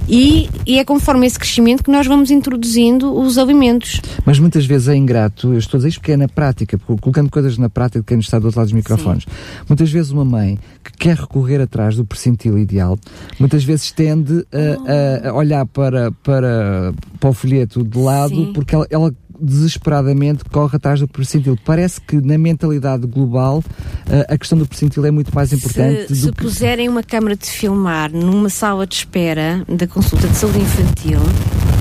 [0.07, 3.99] e, e, é conforme esse crescimento que nós vamos introduzindo os alimentos.
[4.23, 7.29] Mas muitas vezes é ingrato, eu estou a dizer isto porque é na prática, colocando
[7.29, 9.23] coisas na prática de quem está do outro lado dos microfones.
[9.23, 9.63] Sim.
[9.67, 12.99] Muitas vezes uma mãe que quer recorrer atrás do percentil ideal,
[13.39, 18.53] muitas vezes tende a, a olhar para, para, para o folheto de lado Sim.
[18.53, 21.57] porque ela, ela desesperadamente corre atrás do percentil.
[21.63, 26.07] Parece que na mentalidade global uh, a questão do percentil é muito mais importante.
[26.07, 26.41] Se, se que...
[26.43, 31.19] puserem uma câmara de filmar numa sala de espera da consulta de saúde infantil,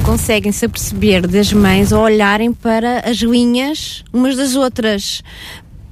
[0.04, 5.22] conseguem-se aperceber das mães a olharem para as linhas umas das outras.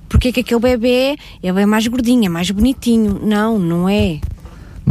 [0.09, 3.18] Porque é que aquele bebê ele é mais gordinho, é mais bonitinho.
[3.22, 4.20] Não, não é.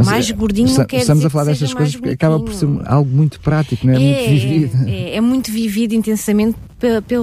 [0.04, 2.68] Mas mais é, gordinho não quer Estamos a falar destas coisas porque acaba por ser
[2.84, 3.96] algo muito prático, não é?
[3.96, 4.88] é muito vivido.
[4.88, 6.56] É, é, muito vivido intensamente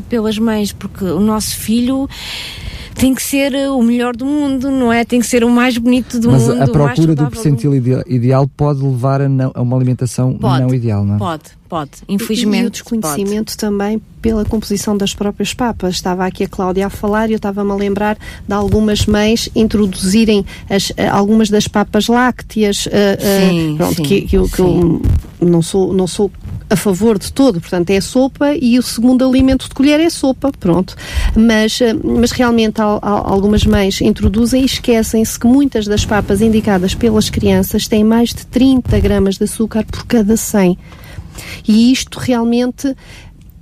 [0.07, 2.07] pelas mães, porque o nosso filho
[2.95, 5.05] tem que ser o melhor do mundo, não é?
[5.05, 6.57] Tem que ser o mais bonito do Mas mundo.
[6.57, 10.61] Mas a procura do percentil ideal, ideal, pode levar a, não, a uma alimentação pode,
[10.61, 11.17] não ideal, não é?
[11.17, 11.91] Pode, pode.
[12.07, 12.63] Infelizmente.
[12.63, 13.57] E, o desconhecimento pode.
[13.57, 15.95] também pela composição das próprias papas.
[15.95, 20.45] Estava aqui a Cláudia a falar e eu estava-me a lembrar de algumas mães introduzirem
[20.69, 22.87] as, eh, algumas das papas lácteas.
[22.87, 22.89] Uh,
[23.49, 25.01] sim, uh, pronto, sim, que, que, eu, que eu
[25.39, 26.29] não sou, não sou
[26.69, 30.51] a favor de todo, portanto é sopa e o segundo alimento de colher é sopa,
[30.59, 30.95] pronto.
[31.35, 37.87] Mas, mas realmente algumas mães introduzem e esquecem-se que muitas das papas indicadas pelas crianças
[37.87, 40.77] têm mais de 30 gramas de açúcar por cada 100.
[41.67, 42.95] E isto realmente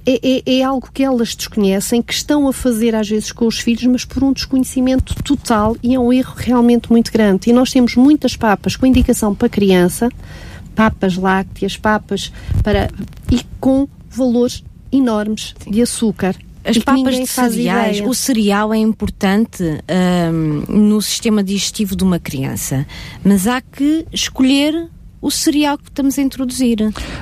[0.05, 3.59] é, é, é, algo que elas desconhecem, que estão a fazer às vezes com os
[3.59, 7.49] filhos, mas por um desconhecimento total e é um erro realmente muito grande.
[7.49, 10.09] E nós temos muitas papas com indicação para criança,
[10.73, 12.31] papas lácteas, papas
[12.63, 12.89] para
[13.29, 15.71] e com valores enormes Sim.
[15.71, 16.35] de açúcar
[16.67, 22.85] as papas de cereais, o cereal é importante um, no sistema digestivo de uma criança,
[23.23, 24.89] mas há que escolher
[25.21, 26.77] o cereal que estamos a introduzir.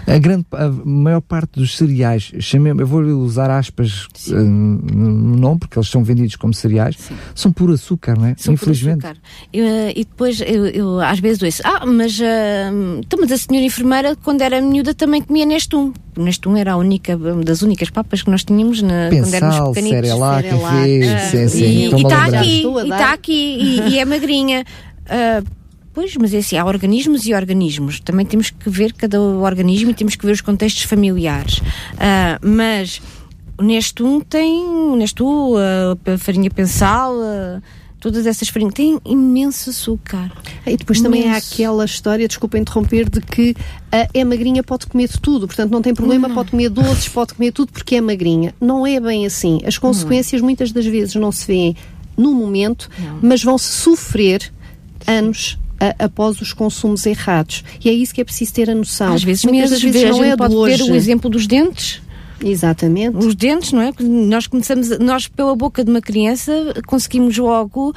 [0.05, 5.60] A, grande, a maior parte dos cereais, chamei, eu vou usar aspas uh, no nome,
[5.60, 7.15] porque eles são vendidos como cereais, Sim.
[7.34, 8.36] são por açúcar, não é?
[8.38, 9.01] São Infelizmente.
[9.01, 9.21] Por açúcar.
[9.53, 13.65] Eu, uh, e depois, eu, eu, às vezes ouço, ah, mas, uh, mas a senhora
[13.65, 15.93] enfermeira, quando era miúda, também comia neste um.
[16.17, 19.75] Neste um era a única, das únicas papas que nós tínhamos na, Pensal, quando éramos
[19.75, 20.10] pequenitos.
[20.10, 21.29] Cerelac, Cerelac.
[21.29, 21.65] sim, sim.
[21.65, 24.65] E está aqui, e está aqui, e, e é magrinha.
[25.05, 25.45] Uh,
[25.95, 28.01] Pois, mas é assim, há organismos e organismos.
[28.01, 31.60] Também temos que ver cada organismo e temos que ver os contextos familiares.
[31.60, 33.01] Uh, mas
[33.62, 37.62] neste um tem, neste um, uh, farinha pensal, uh,
[37.97, 40.29] todas essas farinhas, têm imenso açúcar.
[40.67, 41.03] E depois imenso.
[41.03, 43.55] também há aquela história, desculpa interromper, de que
[43.89, 46.36] a é magrinha pode comer de tudo, portanto não tem problema, não.
[46.36, 48.53] pode comer doces, pode comer tudo porque é magrinha.
[48.60, 49.62] Não é bem assim.
[49.65, 50.47] As consequências não.
[50.47, 51.73] muitas das vezes não se vêem
[52.17, 53.19] no momento, não.
[53.21, 54.51] mas vão-se sofrer
[55.08, 57.63] anos a, após os consumos errados.
[57.83, 59.13] E é isso que é preciso ter a noção.
[59.13, 60.77] Às vezes, Muitas vezes, vezes não é pode hoje.
[60.83, 62.01] ter o exemplo dos dentes.
[62.43, 63.17] Exatamente.
[63.17, 63.91] Os dentes, não é?
[63.99, 66.51] Nós começamos, nós pela boca de uma criança
[66.85, 67.93] conseguimos logo uh,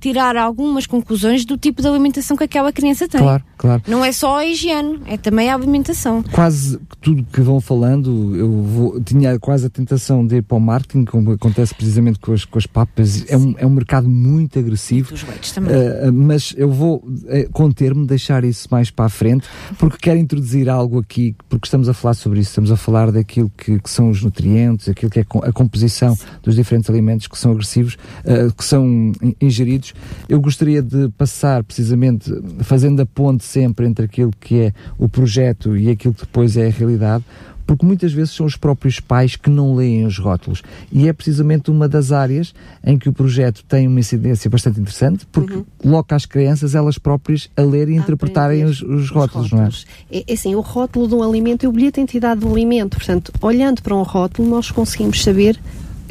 [0.00, 3.20] tirar algumas conclusões do tipo de alimentação que aquela criança tem.
[3.20, 3.82] Claro, claro.
[3.86, 6.22] Não é só a higiene, é também a alimentação.
[6.32, 10.60] Quase tudo que vão falando, eu vou, tinha quase a tentação de ir para o
[10.60, 13.24] marketing, como acontece precisamente com as, com as papas.
[13.28, 15.14] É um, é um mercado muito agressivo.
[15.14, 15.74] Os leites também.
[15.74, 19.46] Uh, mas eu vou uh, conter-me, deixar isso mais para a frente,
[19.78, 23.50] porque quero introduzir algo aqui, porque estamos a falar sobre isso, estamos a falar daquilo
[23.56, 27.52] que, que são os nutrientes, aquilo que é a composição dos diferentes alimentos que são
[27.52, 29.94] agressivos, uh, que são ingeridos.
[30.28, 35.76] Eu gostaria de passar precisamente, fazendo a ponte sempre entre aquilo que é o projeto
[35.76, 37.24] e aquilo que depois é a realidade,
[37.66, 40.62] porque muitas vezes são os próprios pais que não leem os rótulos.
[40.90, 45.26] E é precisamente uma das áreas em que o projeto tem uma incidência bastante interessante,
[45.30, 45.64] porque uhum.
[45.78, 49.52] coloca as crianças elas próprias a ler e a interpretarem os, os, rótulos, os, rótulos,
[49.52, 50.18] não é?
[50.18, 50.24] é?
[50.28, 52.96] É assim, o rótulo de um alimento é o bilhete de entidade do alimento.
[52.96, 55.58] Portanto, olhando para um rótulo, nós conseguimos saber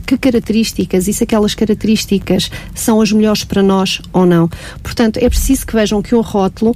[0.06, 4.50] que características e se aquelas características são as melhores para nós ou não.
[4.84, 6.76] Portanto, é preciso que vejam que o rótulo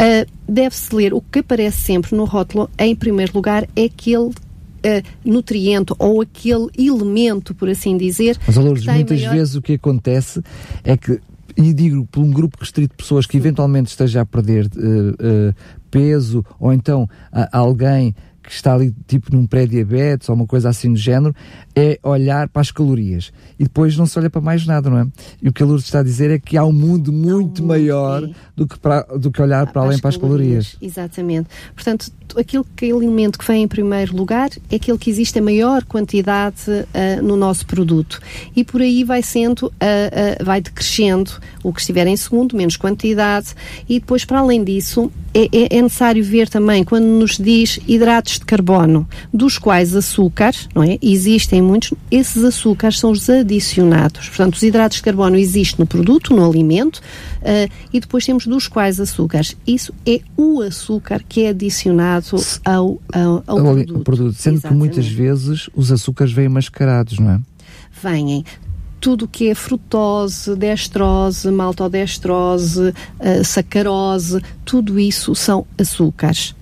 [0.00, 4.30] uh, deve-se ler o que aparece sempre no rótulo, em primeiro lugar, é aquele
[4.78, 8.38] Uh, nutriente ou aquele elemento, por assim dizer.
[8.46, 9.34] Mas, Lourdes, muitas maior...
[9.34, 10.40] vezes o que acontece
[10.84, 11.20] é que,
[11.56, 15.54] e digo por um grupo restrito de pessoas que eventualmente esteja a perder uh, uh,
[15.90, 17.10] peso, ou então
[17.50, 21.34] alguém que está ali tipo num pré-diabetes ou uma coisa assim do género,
[21.78, 23.32] é olhar para as calorias.
[23.58, 25.06] E depois não se olha para mais nada, não é?
[25.40, 28.28] E o que a Lourdes está a dizer é que há um mundo muito maior
[28.56, 30.72] do que, para, do que olhar para, além para as calorias.
[30.72, 30.76] calorias.
[30.80, 31.48] Exatamente.
[31.74, 35.84] Portanto, aquilo que alimento que vem em primeiro lugar é aquele que existe a maior
[35.84, 38.20] quantidade uh, no nosso produto.
[38.54, 41.30] E por aí vai sendo, uh, uh, vai decrescendo
[41.62, 43.54] o que estiver em segundo, menos quantidade.
[43.88, 48.34] E depois, para além disso, é, é, é necessário ver também, quando nos diz hidratos
[48.34, 50.98] de carbono, dos quais açúcares, não é?
[51.02, 54.28] Existem muitos, esses açúcares são os adicionados.
[54.28, 58.66] Portanto, os hidratos de carbono existem no produto, no alimento, uh, e depois temos dos
[58.66, 59.56] quais açúcares.
[59.66, 63.98] Isso é o açúcar que é adicionado ao, ao, ao produto.
[64.00, 64.34] produto.
[64.34, 64.62] Sendo Exatamente.
[64.62, 67.40] que muitas vezes os açúcares vêm mascarados, não é?
[68.02, 68.44] Vêm
[69.00, 76.54] tudo que é frutose, destrose, maltodestrose, uh, sacarose, tudo isso são açúcares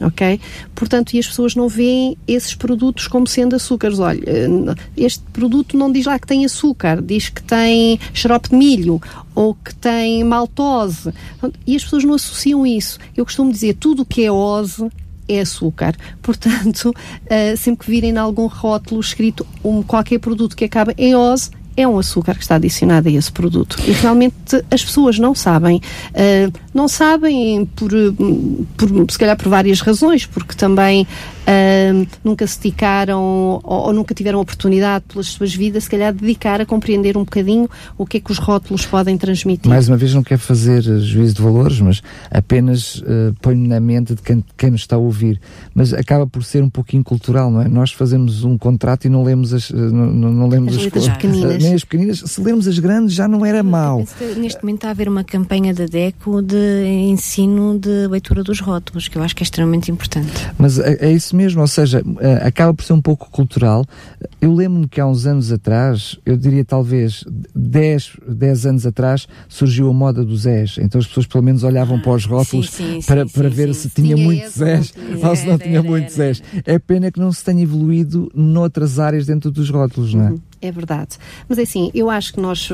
[0.00, 0.40] ok?
[0.74, 3.98] Portanto, e as pessoas não veem esses produtos como sendo açúcares.
[3.98, 8.56] Olha, eh, este produto não diz lá que tem açúcar, diz que tem xarope de
[8.56, 9.00] milho
[9.34, 11.12] ou que tem maltose.
[11.66, 12.98] E as pessoas não associam isso.
[13.16, 14.88] Eu costumo dizer, tudo o que é ose
[15.28, 15.96] é açúcar.
[16.20, 21.14] Portanto, uh, sempre que virem em algum rótulo escrito um, qualquer produto que acaba em
[21.14, 23.76] ose, é um açúcar que está adicionado a esse produto.
[23.86, 25.80] E realmente as pessoas não sabem.
[26.10, 27.90] Uh, não sabem por,
[28.76, 31.06] por, se calhar por várias razões, porque também
[31.42, 36.60] uh, nunca se dedicaram ou, ou, nunca tiveram oportunidade pelas suas vidas, se calhar, dedicar
[36.60, 39.68] a compreender um bocadinho o que é que os rótulos podem transmitir.
[39.68, 44.14] Mais uma vez, não quero fazer juízo de valores, mas apenas uh, ponho na mente
[44.14, 45.40] de quem, quem nos está a ouvir.
[45.74, 47.68] Mas acaba por ser um pouquinho cultural, não é?
[47.68, 51.62] Nós fazemos um contrato e não lemos as, não, não lemos as, as pequeninas.
[51.62, 52.18] Nem as pequeninas.
[52.18, 54.04] Se lermos as grandes já não era mau.
[54.36, 59.08] Neste momento está a haver uma campanha da DECO de ensino de leitura dos rótulos,
[59.08, 60.32] que eu acho que é extremamente importante.
[60.58, 63.84] Mas é, é isso mesmo, ou seja, é, acaba por ser um pouco cultural.
[64.40, 69.88] Eu lembro-me que há uns anos atrás, eu diria talvez 10, 10 anos atrás, surgiu
[69.88, 70.76] a moda dos Zés.
[70.78, 73.74] Então as pessoas pelo menos olhavam para os rótulos sim, sim, para, sim, para ver
[73.74, 76.42] se tinha, tinha muitos Zés ou se não tinha muitos Zés.
[76.64, 80.30] É pena que não se tenha evoluído noutras áreas dentro dos rótulos, não é?
[80.30, 80.40] Uhum.
[80.62, 81.18] É verdade.
[81.48, 82.68] Mas é assim, eu acho que nós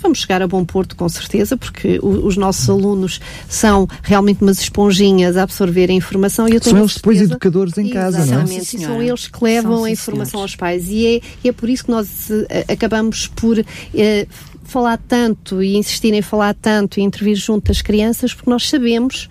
[0.00, 5.36] vamos chegar a bom porto com certeza, porque os nossos alunos são realmente umas esponjinhas
[5.36, 8.46] a absorver a informação e eu tenho São eles depois educadores em casa, não é?
[8.46, 11.68] Sim, são eles que levam são, a informação aos pais e é, e é por
[11.68, 13.58] isso que nós uh, acabamos por.
[13.58, 18.68] Uh, falar tanto e insistir em falar tanto e intervir junto das crianças, porque nós
[18.68, 19.26] sabemos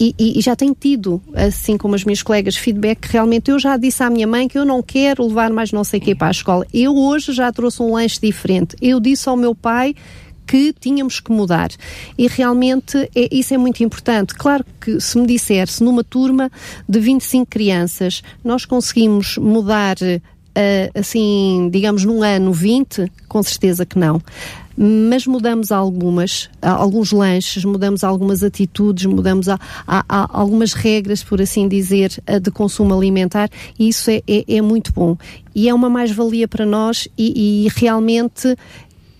[0.00, 3.58] e, e, e, já tenho tido, assim como as minhas colegas, feedback que realmente eu
[3.58, 6.14] já disse à minha mãe que eu não quero levar mais não sei o que
[6.14, 6.66] para a escola.
[6.72, 8.76] Eu hoje já trouxe um lanche diferente.
[8.80, 9.94] Eu disse ao meu pai
[10.46, 11.70] que tínhamos que mudar.
[12.16, 14.34] E realmente é, isso é muito importante.
[14.34, 16.50] Claro que se me disser, se numa turma
[16.88, 23.98] de 25 crianças nós conseguimos mudar, uh, assim, digamos, num ano 20, com certeza que
[23.98, 24.22] não
[24.80, 31.42] mas mudamos algumas, alguns lanches, mudamos algumas atitudes, mudamos a, a, a algumas regras, por
[31.42, 35.16] assim dizer, de consumo alimentar e isso é, é, é muito bom.
[35.52, 38.56] E é uma mais-valia para nós e, e realmente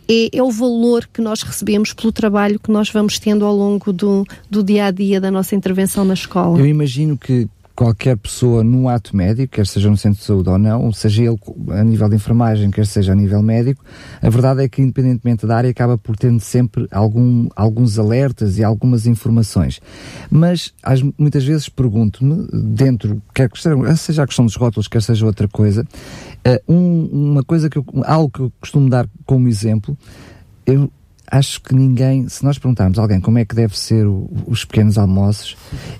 [0.09, 3.92] é, é, o valor que nós recebemos pelo trabalho que nós vamos tendo ao longo
[3.92, 6.59] do, do dia a dia da nossa intervenção na escola.
[6.59, 10.58] Eu imagino que qualquer pessoa num ato médico, quer seja no centro de saúde ou
[10.58, 11.38] não, seja ele
[11.70, 13.84] a nível de enfermagem, quer seja a nível médico,
[14.20, 18.64] a verdade é que, independentemente da área, acaba por ter sempre algum, alguns alertas e
[18.64, 19.80] algumas informações.
[20.28, 20.74] Mas
[21.16, 23.48] muitas vezes pergunto-me, dentro, quer
[23.96, 27.84] seja a questão dos rótulos, quer seja outra coisa, uh, um, uma coisa que eu,
[28.04, 29.96] algo que eu costumo dar como exemplo,
[30.66, 30.90] eu
[31.30, 34.64] acho que ninguém, se nós perguntarmos a alguém como é que deve ser o, os
[34.64, 35.56] pequenos almoços,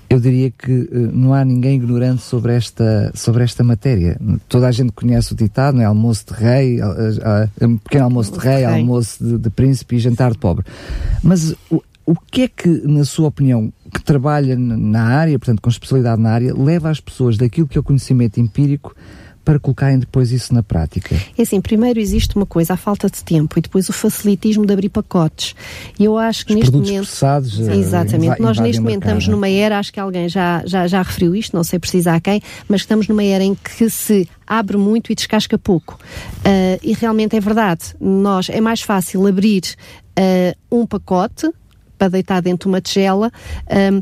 [0.09, 4.19] eu diria que uh, não há ninguém ignorante sobre esta, sobre esta matéria.
[4.47, 5.85] Toda a gente conhece o ditado, não é?
[5.85, 8.65] Almoço de rei, uh, uh, pequeno almoço de rei, rei.
[8.65, 10.65] almoço de, de, príncipe e jantar de pobre.
[11.23, 15.69] Mas o, o que é que, na sua opinião, que trabalha na área, portanto com
[15.69, 18.95] especialidade na área, leva as pessoas daquilo que é o conhecimento empírico
[19.43, 21.15] para colocarem depois isso na prática?
[21.37, 24.73] É assim, primeiro existe uma coisa, a falta de tempo, e depois o facilitismo de
[24.73, 25.55] abrir pacotes.
[25.99, 26.95] E eu acho que Os neste momento.
[26.95, 28.41] Processados, eh, exatamente.
[28.41, 31.63] Nós neste momento estamos numa era, acho que alguém já, já, já referiu isto, não
[31.63, 35.99] sei precisar quem, mas estamos numa era em que se abre muito e descasca pouco.
[36.39, 37.95] Uh, e realmente é verdade.
[37.99, 39.63] Nós é mais fácil abrir
[40.19, 41.49] uh, um pacote
[41.97, 43.31] para deitar dentro de uma tigela.
[43.93, 44.01] Um,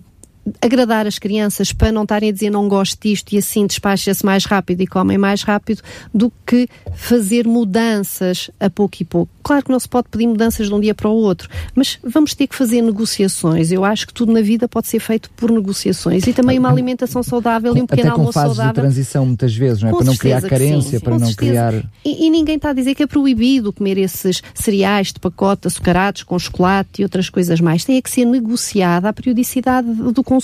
[0.62, 4.46] agradar as crianças para não estarem a dizer não gosto disto e assim despacha-se mais
[4.46, 5.82] rápido e comem mais rápido
[6.14, 9.32] do que fazer mudanças a pouco e pouco.
[9.44, 12.34] Claro que não se pode pedir mudanças de um dia para o outro, mas vamos
[12.34, 13.72] ter que fazer negociações.
[13.72, 17.24] Eu acho que tudo na vida pode ser feito por negociações e também uma alimentação
[17.24, 18.74] saudável e um pequeno Até com almoço fases saudável.
[18.74, 19.92] de transição muitas vezes, não é?
[19.92, 21.52] Com para não criar carência, sim, para com não certeza.
[21.52, 21.74] criar...
[22.04, 26.24] E, e ninguém está a dizer que é proibido comer esses cereais de pacote açucarados
[26.24, 27.86] com chocolate e outras coisas mais.
[27.86, 30.37] Tem é que ser negociada a periodicidade do consumo.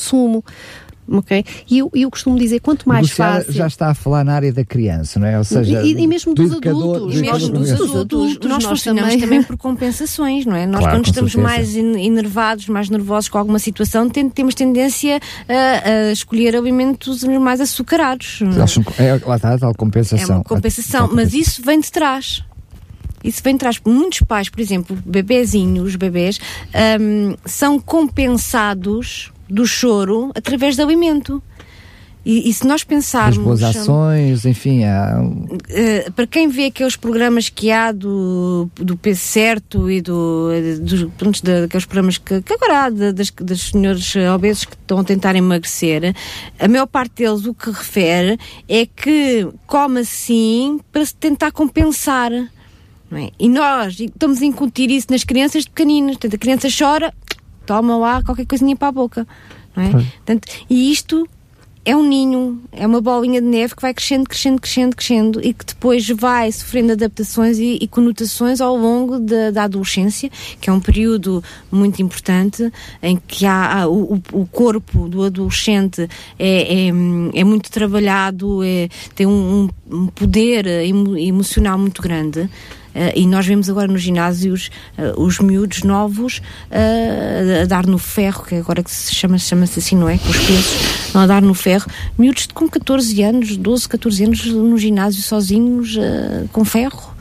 [1.06, 1.44] Ok?
[1.70, 3.52] E eu, eu costumo dizer, quanto mais Negociar fácil.
[3.52, 5.38] já está a falar na área da criança, não é?
[5.38, 8.64] Ou seja, E- e mesmo do dos educador- adultos, do mesmo dos adultos, adultos, nós
[8.64, 9.28] nós funcionamos também.
[9.28, 9.44] também.
[9.44, 10.66] por compensações, não é?
[10.66, 11.54] Nós, Claro, quando estamos certeza.
[11.54, 17.22] mais en- enervados, mais nervosos com alguma situação, tem- temos tendência a, a escolher alimentos
[17.26, 18.40] mais açucarados.
[18.98, 19.04] é?
[19.04, 20.38] É, lá está a tal É compensação.
[20.38, 22.42] uma compensação, A tal mas isso vem de trás.
[23.22, 23.78] Isso vem de trás.
[23.86, 26.40] Muitos pais, por exemplo, bebezinhos, bebês,
[27.02, 31.42] hum, são compensados do choro através de alimento.
[32.26, 33.38] E, e se nós As pensarmos.
[33.38, 35.22] boas ações, enfim, há...
[35.22, 40.48] Uh, para quem vê aqueles programas que há do, do peso certo e do,
[40.80, 45.00] dos, pronto, da- daqueles programas que, que agora há das, das senhores obesos que estão
[45.00, 46.16] a tentar emagrecer,
[46.58, 48.40] a maior parte deles o que refere
[48.70, 52.32] é que come assim para se tentar compensar.
[52.32, 53.32] é?
[53.38, 56.12] E nós estamos a incutir isso nas crianças de pequeninas.
[56.16, 57.14] Portanto, a criança chora,
[57.66, 59.28] toma lá qualquer coisinha para a boca.
[59.76, 59.90] Não é?
[59.92, 61.28] Portanto, e isto
[61.86, 65.54] é um ninho, é uma bolinha de neve que vai crescendo, crescendo, crescendo, crescendo e
[65.54, 70.74] que depois vai sofrendo adaptações e, e conotações ao longo da, da adolescência, que é
[70.74, 72.72] um período muito importante
[73.02, 76.08] em que há, há o, o- corpo do adolescente
[76.40, 76.88] é, é,
[77.34, 82.50] é muito trabalhado, é- tem um, um poder emo- emocional muito grande.
[82.96, 87.98] Eh, e nós vemos agora nos ginásios eh, os miúdos novos eh, a dar no
[87.98, 90.18] ferro, que agora que se chama, chama-se assim, não é?
[90.18, 91.88] Com os pesos, a dar no ferro.
[92.18, 95.98] Miúdos com 14 anos, 12, 14 anos no ginásio sozinhos,
[96.52, 97.13] com ferro.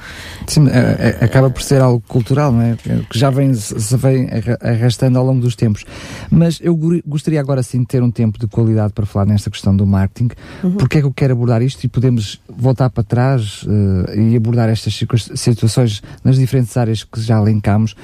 [0.47, 2.77] Sim, é- é- acaba por ser algo cultural, não é?
[3.09, 5.85] Que já vem, se vem arra- arrastando ao longo dos tempos.
[6.31, 6.77] Mas eu
[7.07, 10.31] gostaria agora sim de ter um tempo de qualidade para falar nesta questão do marketing.
[10.79, 13.65] Porque é que eu quero abordar isto e podemos voltar para trás
[14.09, 14.95] eh, e abordar estas
[15.35, 17.95] situações nas diferentes áreas que já elencamos.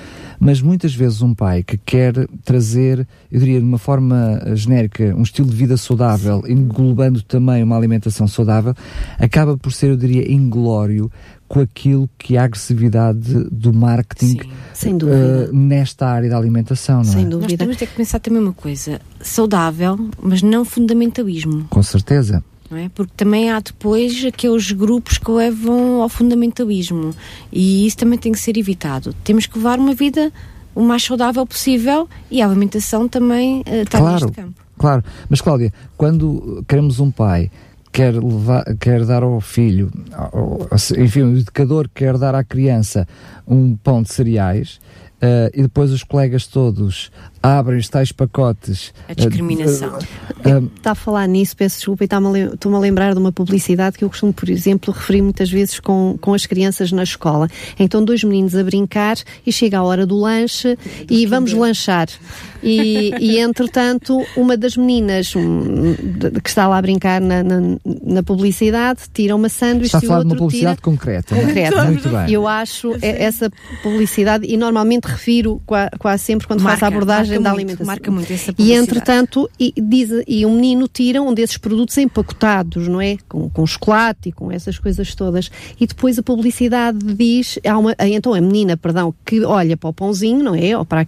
[0.41, 5.23] Mas muitas vezes um pai que quer trazer, eu diria de uma forma genérica, um
[5.23, 8.75] estilo de vida saudável, englobando também uma alimentação saudável,
[9.19, 11.11] acaba por ser, eu diria, inglório
[11.49, 14.39] com aquilo que é a agressividade do marketing
[14.75, 15.49] Sem dúvida.
[15.49, 17.25] eh, nesta área da alimentação, não Sem é?
[17.25, 17.57] Nós dúvida.
[17.57, 21.65] temos de ter que pensar também uma coisa, saudável, mas não fundamentalismo.
[21.71, 22.45] Com certeza.
[22.71, 22.91] não é?
[22.91, 27.15] Porque também há depois aqueles grupos que levam ao fundamentalismo
[27.51, 29.15] e isso também tem que ser evitado.
[29.25, 30.31] Temos que levar uma vida
[30.75, 34.27] o mais saudável possível e a alimentação também eh, está Claro.
[34.27, 34.55] neste campo.
[34.77, 37.51] Claro, mas Cláudia, quando queremos um pai
[37.93, 43.07] quer levar, quer dar ao filho, ao- enfim, o educador quer dar à criança
[43.47, 44.79] um pão de cereais
[45.21, 47.11] eh, e depois os colegas todos
[47.43, 48.93] abrem os tais pacotes.
[49.09, 49.99] A discriminação.
[50.45, 52.07] eh, eh, Está a falar nisso, peço desculpa, e
[52.55, 56.17] estou-me a lembrar de uma publicidade que eu costumo, por exemplo, referir muitas vezes com,
[56.21, 57.49] com as crianças na escola.
[57.79, 60.77] Então, dois meninos a brincar e chega a hora do lanche
[61.11, 62.09] e vamos lanchar.
[62.63, 67.61] E, e, entretanto, uma das meninas hum, de- que está lá a brincar na, na,
[68.03, 71.37] na publicidade tira uma sanduíche está a e o falar de uma publicidade tira concreta.
[71.37, 71.85] concreta.
[71.85, 72.31] Muito bem.
[72.33, 73.49] Eu acho é- essa
[73.83, 77.59] publicidade, e normalmente refiro qua- quase sempre quando faço Marca, a abordagem marca da muito,
[77.59, 77.87] alimentação.
[77.87, 82.89] Marca muito essa E entretanto, e, diz, e o menino tira um desses produtos empacotados,
[82.89, 83.17] não é?
[83.29, 85.51] Com, com chocolate e com essas coisas todas.
[85.81, 89.93] E depois a publicidade diz, há uma, então a menina, perdão, que olha para o
[89.93, 90.77] pãozinho, não é?
[90.77, 91.07] Ou para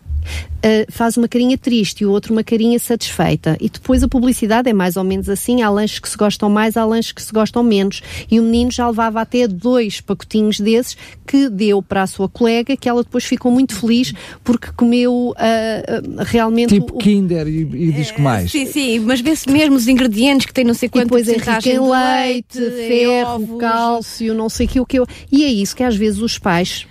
[0.60, 3.56] Uh, faz uma carinha triste e o outro uma carinha satisfeita.
[3.58, 6.76] E depois a publicidade é mais ou menos assim: há lanches que se gostam mais,
[6.76, 8.02] há lanches que se gostam menos.
[8.30, 12.76] E o menino já levava até dois pacotinhos desses que deu para a sua colega,
[12.76, 14.12] que ela depois ficou muito feliz
[14.44, 16.80] porque comeu uh, realmente.
[16.80, 16.98] Tipo o...
[16.98, 18.50] Kinder e, e diz que mais.
[18.50, 21.02] Sim, sim, mas vê-se mesmo os ingredientes que tem não sei quanto.
[21.02, 24.98] E depois é rico em leite, leite ferro, cálcio, não sei o que, o que.
[25.30, 26.86] E é isso que às vezes os pais.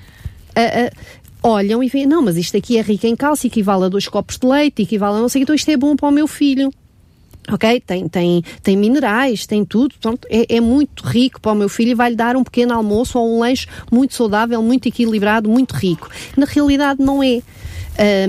[0.50, 4.08] Uh, olham e veem, não, mas isto aqui é rico em cálcio, equivale a dois
[4.08, 6.12] copos de leite, equivale a não sei o que, então isto é bom para o
[6.12, 6.72] meu filho.
[7.52, 7.82] Ok?
[7.82, 11.92] Tem, tem, tem minerais, tem tudo, portanto, é, é muito rico para o meu filho
[11.92, 16.10] e vai-lhe dar um pequeno almoço ou um lanche muito saudável, muito equilibrado, muito rico.
[16.38, 17.42] Na realidade, não é.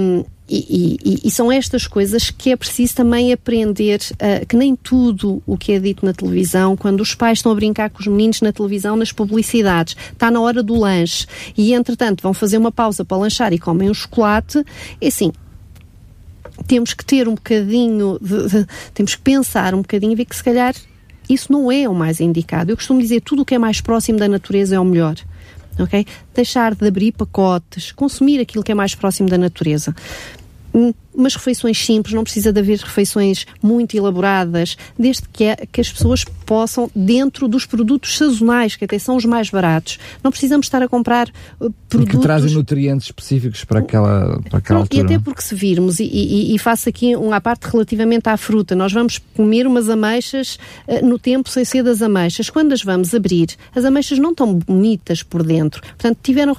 [0.01, 4.75] Um, e, e, e, são estas coisas que é preciso também aprender, uh, que nem
[4.75, 8.09] tudo o que é dito na televisão, quando os pais estão a brincar com os
[8.09, 11.25] meninos na televisão, nas publicidades, está na hora do lanche
[11.57, 14.65] e, entretanto, vão fazer uma pausa para lanchar e comem um chocolate,
[15.01, 15.31] é assim,
[16.67, 20.35] temos que ter um bocadinho, de, de, temos que pensar um bocadinho e ver que
[20.35, 20.75] se calhar
[21.29, 22.73] isso não é o mais indicado.
[22.73, 25.15] Eu costumo dizer tudo o que é mais próximo da natureza é o melhor.
[25.79, 26.05] ok?
[26.35, 29.95] Deixar de abrir pacotes, consumir aquilo que é mais próximo da natureza
[30.73, 30.95] 嗯。
[31.15, 36.25] Umas refeições simples, não precisa de haver refeições muito elaboradas, desde que, é, que as pessoas
[36.47, 40.89] possam, dentro dos produtos sazonais, que até são os mais baratos, não precisamos estar a
[40.89, 41.29] comprar
[41.61, 42.15] uh, produtos...
[42.15, 45.03] E que trazem nutrientes específicos para aquela, para aquela altura.
[45.03, 48.75] E até porque se virmos, e, e, e, faço aqui uma parte relativamente à fruta,
[48.75, 52.51] nós vamos comer umas ameixas uh, no tempo sem ser das ameixas.
[52.51, 56.59] Quando as vamos abrir, as ameixas não estão bonitas por dentro, portanto, tiveram uh,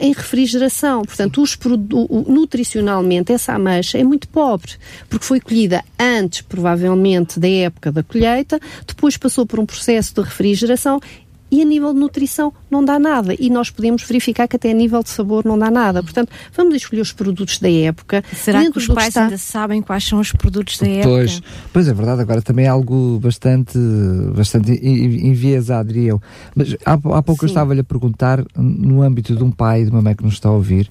[0.00, 4.72] em refrigeração, portanto, os, o, nutricionalmente, essa ameixa é muito pobre,
[5.08, 10.20] porque foi colhida antes, provavelmente, da época da colheita, depois passou por um processo de
[10.22, 11.00] refrigeração
[11.52, 13.36] e a nível de nutrição não dá nada.
[13.38, 16.02] E nós podemos verificar que até a nível de sabor não dá nada.
[16.02, 18.24] Portanto, vamos escolher os produtos da época.
[18.32, 19.24] Será que os pais está...
[19.24, 21.08] ainda sabem quais são os produtos da época?
[21.10, 22.22] Pois, pois é verdade.
[22.22, 23.78] Agora também é algo bastante,
[24.34, 26.22] bastante enviesado, diria eu.
[26.54, 27.46] Mas há, há pouco Sim.
[27.46, 30.32] eu estava-lhe a perguntar, no âmbito de um pai e de uma mãe que nos
[30.34, 30.90] está a ouvir,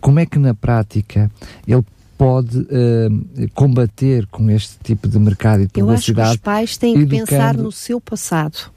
[0.00, 1.30] como é que na prática
[1.68, 1.84] ele
[2.20, 6.18] pode uh, combater com este tipo de mercado e de publicidade?
[6.18, 7.26] Eu acho que os pais têm que educando...
[7.26, 8.70] pensar no seu passado,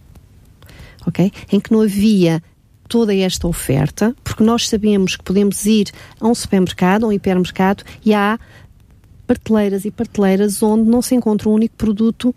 [1.05, 1.29] ok?
[1.51, 2.41] Em que não havia
[2.87, 5.91] toda esta oferta, porque nós sabemos que podemos ir
[6.21, 8.39] a um supermercado, a um hipermercado, e há
[9.27, 12.33] prateleiras e prateleiras onde não se encontra um único produto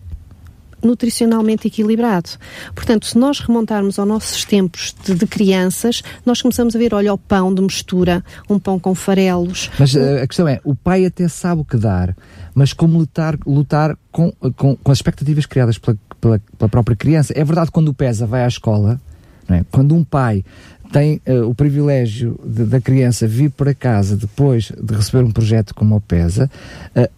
[0.87, 2.31] nutricionalmente equilibrado.
[2.75, 7.13] Portanto, se nós remontarmos aos nossos tempos de, de, crianças, nós começamos a ver, olha,
[7.13, 9.71] o pão de mistura, um pão com farelos.
[9.79, 12.17] Mas uh, a questão é, o pai até sabe o que dar,
[12.55, 17.33] mas como lutar, lutar com, com, com as expectativas criadas pela, pela, pela, própria criança.
[17.37, 19.01] É verdade quando o PESA vai à escola,
[19.49, 19.65] é?
[19.71, 20.45] quando um pai
[20.93, 25.75] tem uh, o privilégio de, da criança vir para casa depois de receber um projeto
[25.75, 26.51] como o PESA,
[26.97, 27.17] uh,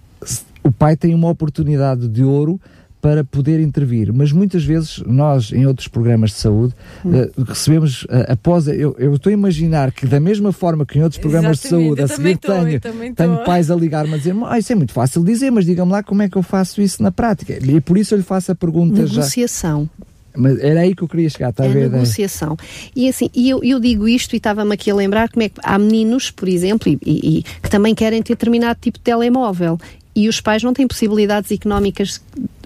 [0.62, 2.60] o pai tem uma oportunidade de ouro
[3.00, 4.12] para poder intervir.
[4.12, 6.74] Mas muitas vezes nós, em outros programas de saúde,
[7.04, 8.66] uh, recebemos, uh, após.
[8.68, 11.96] Eu, eu, estou a imaginar que, da mesma forma que em outros programas Exatamente, de
[11.96, 14.92] saúde, a seguir tô, tenho, tenho pais a ligar-me a dizer: ah, Isso é muito
[14.92, 17.58] fácil dizer, mas diga-me lá como é que eu faço isso na prática.
[17.62, 19.88] E por isso eu lhe faço a pergunta Negociação.
[20.00, 20.08] já.
[20.38, 21.86] Mas era aí que eu queria chegar, está a ver?
[21.86, 22.56] É negociação.
[22.94, 25.76] E assim, eu, eu digo isto e estava-me aqui a lembrar como é que há
[25.78, 29.78] meninos, por exemplo, e, e, e, que também querem ter determinado tipo de telemóvel
[30.18, 32.20] e os pais não têm possibilidades económicas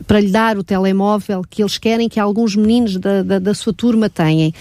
[0.06, 3.74] para lhe dar o telemóvel que eles querem que alguns meninos da, da, da sua
[3.74, 4.54] turma têm.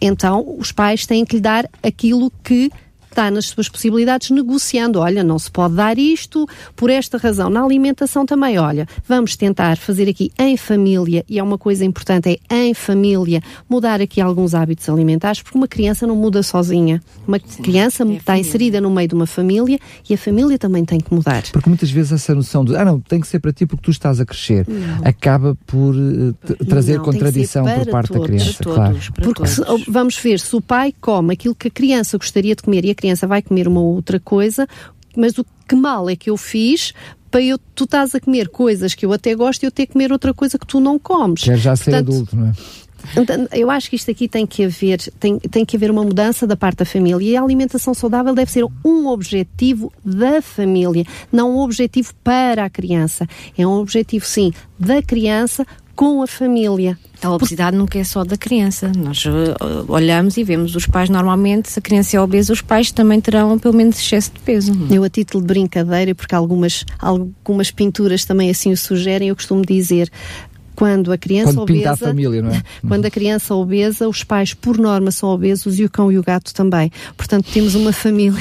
[0.00, 2.70] Então, os pais têm que lhe dar aquilo que
[3.16, 5.00] está nas suas possibilidades negociando.
[5.00, 6.46] Olha, não se pode dar isto
[6.76, 7.48] por esta razão.
[7.48, 12.38] Na alimentação também, olha, vamos tentar fazer aqui em família, e é uma coisa importante,
[12.48, 17.02] é em família, mudar aqui alguns hábitos alimentares, porque uma criança não muda sozinha.
[17.26, 21.00] Uma criança é está inserida no meio de uma família e a família também tem
[21.00, 21.42] que mudar.
[21.52, 23.90] Porque muitas vezes essa noção de, ah não, tem que ser para ti porque tu
[23.90, 25.08] estás a crescer, não.
[25.08, 26.34] acaba por uh,
[26.68, 28.64] trazer não, contradição por parte todos, da criança.
[28.64, 28.92] Claro.
[28.92, 32.54] Todos, para porque se, vamos ver, se o pai come aquilo que a criança gostaria
[32.54, 34.66] de comer e a criança criança vai comer uma outra coisa,
[35.16, 36.92] mas o que mal é que eu fiz
[37.30, 39.92] para eu, tu estás a comer coisas que eu até gosto e eu ter que
[39.92, 41.42] comer outra coisa que tu não comes.
[41.42, 42.52] Quer já ser adulto, não é?
[43.16, 46.46] Então, eu acho que isto aqui tem que haver tem, tem que haver uma mudança
[46.46, 51.56] da parte da família e a alimentação saudável deve ser um objetivo da família, não
[51.56, 53.28] um objetivo para a criança.
[53.56, 55.64] É um objetivo, sim, da criança
[55.96, 56.98] com a família.
[57.22, 58.92] A obesidade nunca é só da criança.
[58.94, 59.30] Nós uh,
[59.88, 63.58] olhamos e vemos os pais normalmente, se a criança é obesa, os pais também terão
[63.58, 64.72] pelo menos excesso de peso.
[64.90, 69.64] Eu, a título de brincadeira, porque algumas, algumas pinturas também assim o sugerem, eu costumo
[69.64, 70.10] dizer
[70.76, 72.62] quando a criança quando obesa, a família, não é?
[72.86, 76.22] quando a criança obesa, os pais por norma são obesos e o cão e o
[76.22, 76.92] gato também.
[77.16, 78.38] Portanto, temos uma família.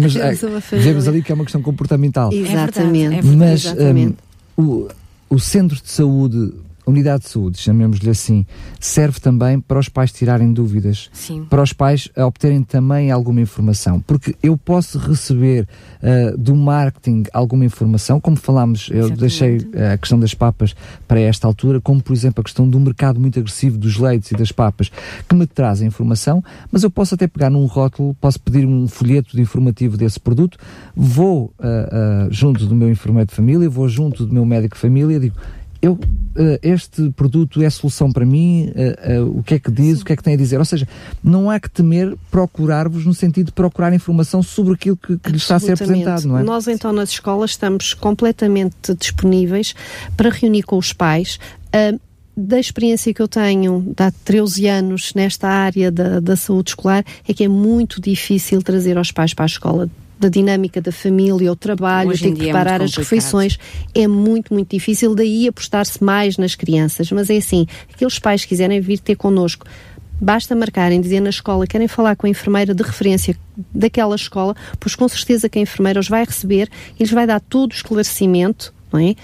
[0.00, 0.92] Mas temos uma família.
[0.92, 2.32] vemos ali que é uma questão comportamental.
[2.32, 3.16] Exatamente.
[3.16, 3.36] É verdade, é verdade.
[3.36, 4.16] Mas Exatamente.
[4.56, 4.88] Um, o,
[5.30, 6.52] o centro de saúde
[6.86, 8.46] unidade de saúde, chamemos-lhe assim,
[8.78, 11.44] serve também para os pais tirarem dúvidas, Sim.
[11.48, 15.68] para os pais obterem também alguma informação, porque eu posso receber
[16.02, 19.20] uh, do marketing alguma informação, como falámos, eu Exatamente.
[19.20, 19.58] deixei
[19.92, 20.74] a questão das papas
[21.06, 24.36] para esta altura, como por exemplo a questão do mercado muito agressivo dos leites e
[24.36, 24.90] das papas,
[25.28, 29.36] que me trazem informação, mas eu posso até pegar num rótulo, posso pedir um folheto
[29.36, 30.58] de informativo desse produto,
[30.94, 34.80] vou uh, uh, junto do meu enfermeiro de família, vou junto do meu médico de
[34.80, 35.36] família, digo
[35.82, 35.98] eu, uh,
[36.62, 40.12] este produto é solução para mim, uh, uh, o que é que diz, o que
[40.12, 40.58] é que tem a dizer.
[40.58, 40.86] Ou seja,
[41.22, 45.36] não há que temer procurar-vos no sentido de procurar informação sobre aquilo que, que lhe
[45.36, 46.42] está a ser apresentado, não é?
[46.42, 49.74] Nós, então, nas escolas estamos completamente disponíveis
[50.16, 51.38] para reunir com os pais.
[52.36, 57.34] da experiência que eu tenho há 13 anos nesta área da, da saúde escolar, é
[57.34, 59.90] que é muito difícil trazer os pais para a escola
[60.20, 63.58] da dinâmica da família, o trabalho, ter que preparar é as refeições,
[63.94, 65.14] é muito, muito difícil.
[65.14, 67.10] Daí apostar-se mais nas crianças.
[67.10, 69.66] Mas é assim, aqueles pais que quiserem vir ter connosco,
[70.20, 73.34] basta marcarem, dizer na escola, querem falar com a enfermeira de referência
[73.74, 76.68] daquela escola, pois com certeza que a enfermeira os vai receber
[76.98, 79.14] e lhes vai dar todo o esclarecimento, não é?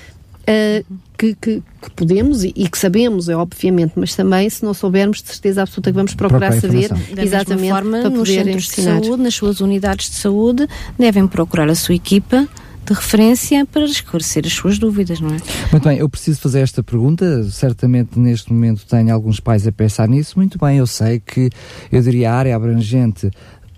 [0.48, 4.74] Uh, que, que, que, podemos e, e, que sabemos, é obviamente, mas também se não
[4.74, 9.00] soubermos, de certeza absoluta que vamos procurar saber da exatamente forma, para nos centros ensinar.
[9.00, 12.48] de saúde, nas suas unidades de saúde, devem procurar a sua equipa
[12.86, 15.38] de referência para esclarecer as suas dúvidas, não é?
[15.72, 17.42] Muito bem, eu preciso fazer esta pergunta.
[17.50, 20.34] Certamente neste momento tenho alguns pais a pensar nisso.
[20.36, 21.50] Muito bem, eu sei que
[21.90, 23.28] eu diria a área abrangente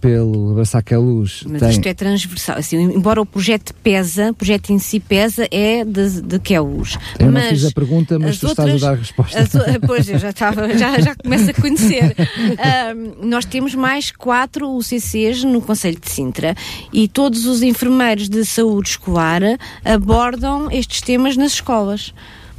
[0.01, 1.45] pelo Abraçar que a Luz.
[1.47, 1.71] Mas tem...
[1.71, 2.57] isto é transversal.
[2.59, 6.61] Assim, embora o projeto pesa, o projeto em si pesa, é de, de que é
[6.61, 6.97] luz.
[7.19, 9.41] Eu mas não fiz a pergunta, mas tu outras, estás a dar a resposta.
[9.41, 9.51] As,
[9.87, 12.15] pois, eu já, estava, já, já começo a conhecer.
[12.49, 16.55] Uh, nós temos mais quatro UCCs no Conselho de Sintra
[16.93, 19.43] e todos os enfermeiros de saúde escolar
[19.85, 22.13] abordam estes temas nas escolas.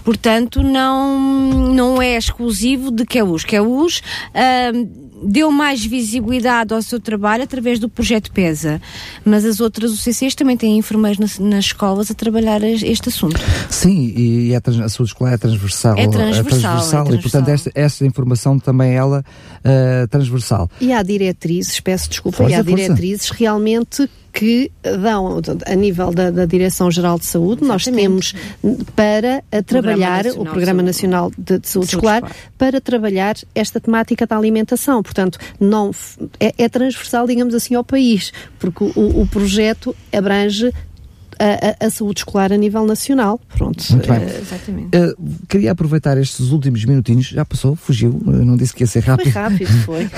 [0.04, 1.20] Portanto, não,
[1.74, 3.44] não é exclusivo de Queluz.
[3.44, 8.82] Queluz uh, deu mais visibilidade ao seu trabalho através do projeto PESA,
[9.26, 13.40] mas as outras UCCs também têm enfermeiros nas, nas escolas a trabalhar este assunto.
[13.70, 15.98] Sim, e é, a saúde escolar é transversal.
[15.98, 16.40] É transversal.
[16.40, 17.14] É transversal, é transversal.
[17.14, 19.24] e, portanto, esta, esta informação também é ela
[19.60, 20.70] uh, transversal.
[20.80, 23.40] E há diretrizes, peço desculpa, força, e há diretrizes força.
[23.40, 27.68] realmente que dão, a nível da, da Direção-Geral de Saúde, Exatamente.
[27.68, 28.36] nós temos
[28.96, 34.38] para trabalhar o Programa Nacional de, de Saúde, Escolar, Escolar, para trabalhar esta temática da
[34.38, 35.02] alimentação.
[35.02, 35.92] Portanto, não,
[36.40, 40.72] é, é transversal, digamos assim, ao país, porque o, o projeto abrange
[41.40, 43.40] a, a, saúde escolar a nível nacional.
[43.56, 43.84] Pronto.
[43.92, 44.20] Muito bem.
[44.20, 44.98] Uh, exatamente.
[44.98, 49.04] Uh, queria aproveitar estes últimos minutinhos, já passou, fugiu, uh, não disse que ia ser
[49.04, 49.32] rápido.
[49.32, 50.10] Foi rápido, foi.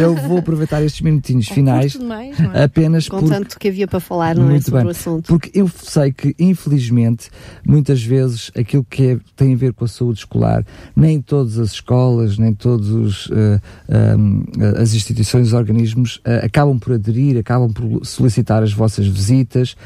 [0.00, 2.64] Eu vou aproveitar estes minutinhos finais mais, é?
[2.64, 4.88] apenas Com tanto que havia para falar, não é, Muito é, sobre bem.
[4.88, 5.26] o assunto.
[5.26, 7.28] Porque eu sei que, infelizmente,
[7.66, 10.64] muitas vezes aquilo que é, tem a ver com a saúde escolar,
[10.94, 14.44] nem todas as escolas, nem todas um,
[14.80, 19.76] as instituições, os organismos acabam por aderir, acabam por solicitar as vossas visitas.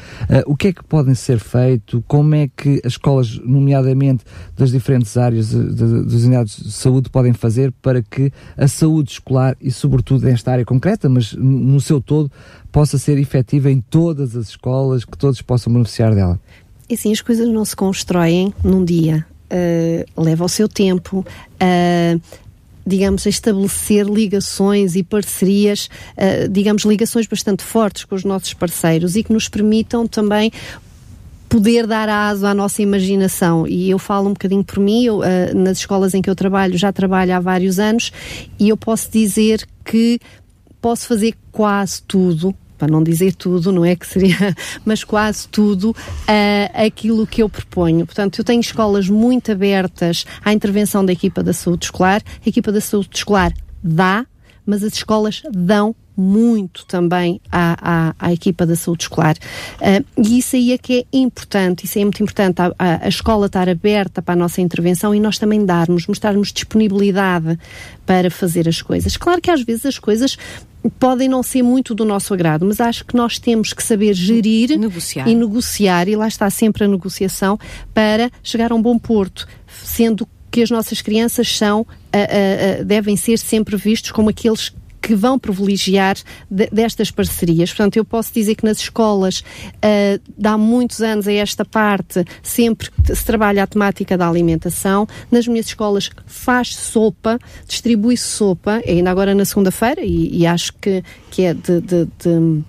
[0.45, 4.23] o que é que que podem ser feito, como é que as escolas, nomeadamente
[4.55, 9.71] das diferentes áreas das unidades de saúde, podem fazer para que a saúde escolar e,
[9.71, 12.31] sobretudo, nesta área concreta, mas no seu todo,
[12.71, 16.39] possa ser efetiva em todas as escolas, que todos possam beneficiar dela?
[16.89, 19.25] E assim, as coisas não se constroem num dia.
[19.51, 21.19] Uh, leva o seu tempo.
[21.19, 22.19] Uh,
[22.85, 29.15] digamos, a estabelecer ligações e parcerias, uh, digamos, ligações bastante fortes com os nossos parceiros
[29.15, 30.51] e que nos permitam também
[31.47, 33.67] poder dar aso à nossa imaginação.
[33.67, 35.23] E eu falo um bocadinho por mim, eu, uh,
[35.55, 38.11] nas escolas em que eu trabalho, já trabalho há vários anos,
[38.59, 40.19] e eu posso dizer que
[40.81, 42.53] posso fazer quase tudo
[42.83, 44.53] para não dizer tudo, não é que seria,
[44.83, 48.05] mas quase tudo uh, aquilo que eu proponho.
[48.05, 52.21] Portanto, eu tenho escolas muito abertas à intervenção da equipa da saúde escolar.
[52.45, 54.25] A equipa da saúde escolar dá,
[54.65, 59.35] mas as escolas dão muito também à, à, à, equipa da saúde escolar.
[59.75, 63.47] Uh, e isso aí é que é importante, isso é muito importante, a, a, escola
[63.47, 67.57] estar aberta para a nossa intervenção e nós também darmos, mostrarmos disponibilidade
[68.05, 69.17] para fazer as coisas.
[69.17, 70.37] Claro que às vezes as coisas
[70.99, 74.77] podem não ser muito do nosso agrado, mas acho que nós temos que saber gerir
[74.77, 75.27] negociar.
[75.27, 77.57] e negociar, e lá está sempre a negociação,
[77.93, 79.47] para chegar a um bom porto,
[79.83, 81.85] sendo que as nossas crianças são, uh,
[82.81, 84.75] uh, devem ser sempre vistos como aqueles que
[85.09, 86.15] vão privilegiar
[86.49, 87.69] de, destas parcerias.
[87.71, 92.89] Portanto, eu posso dizer que nas escolas, uh, há muitos anos a esta parte, sempre
[93.13, 95.07] se trabalha a temática da alimentação.
[95.31, 101.03] Nas minhas escolas faz sopa, distribui-se sopa, ainda agora na segunda-feira, e, e, acho que,
[101.31, 102.63] que é de, de, de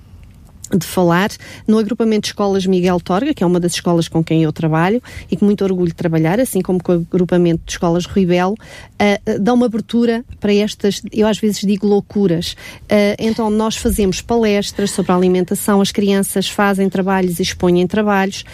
[0.71, 1.31] de falar
[1.67, 5.03] no agrupamento de escolas Miguel Torga, que é uma das escolas com quem eu trabalho
[5.31, 8.55] e com muito orgulho de trabalhar, assim como com o agrupamento de escolas Rui Belo,
[8.55, 12.53] uh, dá uma abertura para estas, eu às vezes digo loucuras.
[12.85, 18.45] Uh, então nós fazemos palestras sobre a alimentação, as crianças fazem trabalhos e expõem trabalhos,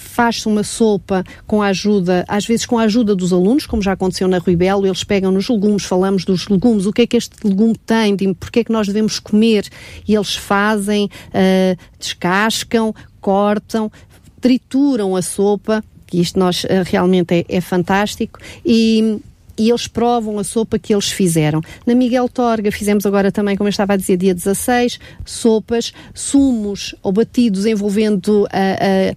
[0.00, 3.92] faz-se uma sopa com a ajuda, às vezes com a ajuda dos alunos, como já
[3.92, 7.16] aconteceu na Rui Belo, eles pegam nos legumes, falamos dos legumes, o que é que
[7.16, 9.68] este legume tem, de, porque é que nós devemos comer,
[10.08, 13.92] e eles fazem, uh, descascam, cortam,
[14.40, 19.20] trituram a sopa, que isto nós uh, realmente é, é fantástico, e
[19.58, 21.60] e eles provam a sopa que eles fizeram.
[21.84, 26.94] Na Miguel Torga fizemos agora também, como eu estava a dizer, dia 16, sopas, sumos
[27.02, 29.14] ou batidos envolvendo a,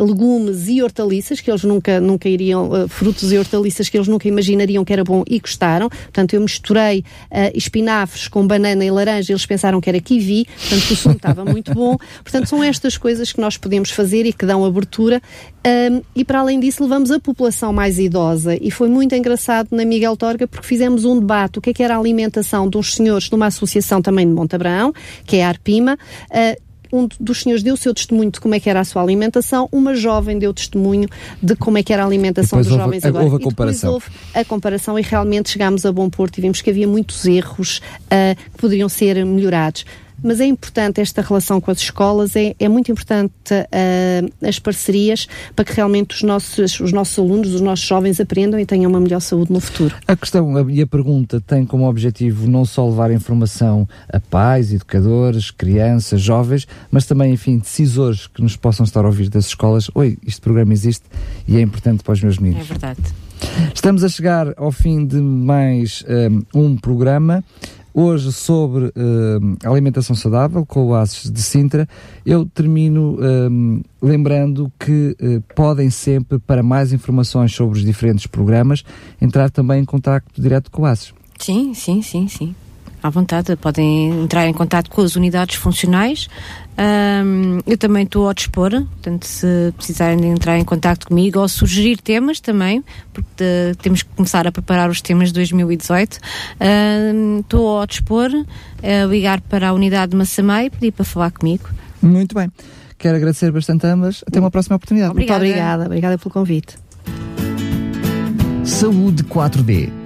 [0.00, 4.28] legumes e hortaliças que eles nunca, nunca iriam, uh, frutos e hortaliças que eles nunca
[4.28, 5.88] imaginariam que era bom e gostaram.
[5.88, 10.90] Portanto, eu misturei uh, espinafres com banana e laranja, eles pensaram que era kiwi, portanto,
[10.90, 11.96] o som estava muito bom.
[12.22, 15.20] Portanto, são estas coisas que nós podemos fazer e que dão abertura.
[15.66, 18.56] Um, e para além disso, levamos a população mais idosa.
[18.60, 21.58] E foi muito engraçado na Miguel Torga porque fizemos um debate.
[21.58, 24.92] O que é que era a alimentação dos senhores de uma associação também de Montabrão,
[25.24, 25.98] que é a Arpima,
[26.30, 29.02] uh, um dos senhores deu o seu testemunho de como é que era a sua
[29.02, 31.08] alimentação, uma jovem deu testemunho
[31.42, 33.24] de como é que era a alimentação dos houve, jovens agora.
[33.24, 33.90] Houve a comparação.
[33.90, 37.24] E houve a comparação e realmente chegámos a bom porto e vimos que havia muitos
[37.26, 39.84] erros uh, que poderiam ser melhorados
[40.22, 45.26] mas é importante esta relação com as escolas, é, é muito importante uh, as parcerias
[45.54, 49.00] para que realmente os nossos, os nossos alunos, os nossos jovens aprendam e tenham uma
[49.00, 49.94] melhor saúde no futuro.
[50.06, 55.50] A questão e a pergunta tem como objetivo não só levar informação a pais, educadores,
[55.50, 59.90] crianças, jovens, mas também, enfim, decisores que nos possam estar a ouvir das escolas.
[59.94, 61.04] Oi, este programa existe
[61.46, 62.64] e é importante para os meus meninos.
[62.64, 63.00] É verdade.
[63.74, 67.44] Estamos a chegar ao fim de mais um, ah, um programa
[67.96, 68.92] hoje sobre uh,
[69.64, 71.88] alimentação saudável com o Oasis de Sintra.
[72.26, 78.84] Eu termino um, lembrando que uh, podem sempre, para mais informações sobre os diferentes programas,
[79.18, 81.14] entrar também em contato direto com o Oasis.
[81.38, 82.54] Sim, sim, sim, sim
[83.06, 86.28] à vontade, podem entrar em contato com as unidades funcionais.
[86.78, 91.48] Um, eu também estou ao dispor, portanto, se precisarem de entrar em contato comigo ou
[91.48, 96.18] sugerir temas também, porque de, temos que começar a preparar os temas de 2018.
[97.40, 98.30] Estou um, ao dispor,
[98.82, 101.68] a ligar para a unidade de Massamá e pedir para falar comigo.
[102.02, 102.50] Muito bem.
[102.98, 104.22] Quero agradecer bastante a ambas.
[104.26, 105.10] Até uma próxima oportunidade.
[105.10, 105.40] Obrigada.
[105.40, 105.86] Muito obrigada.
[105.86, 106.76] Obrigada pelo convite.
[108.64, 110.05] Saúde 4D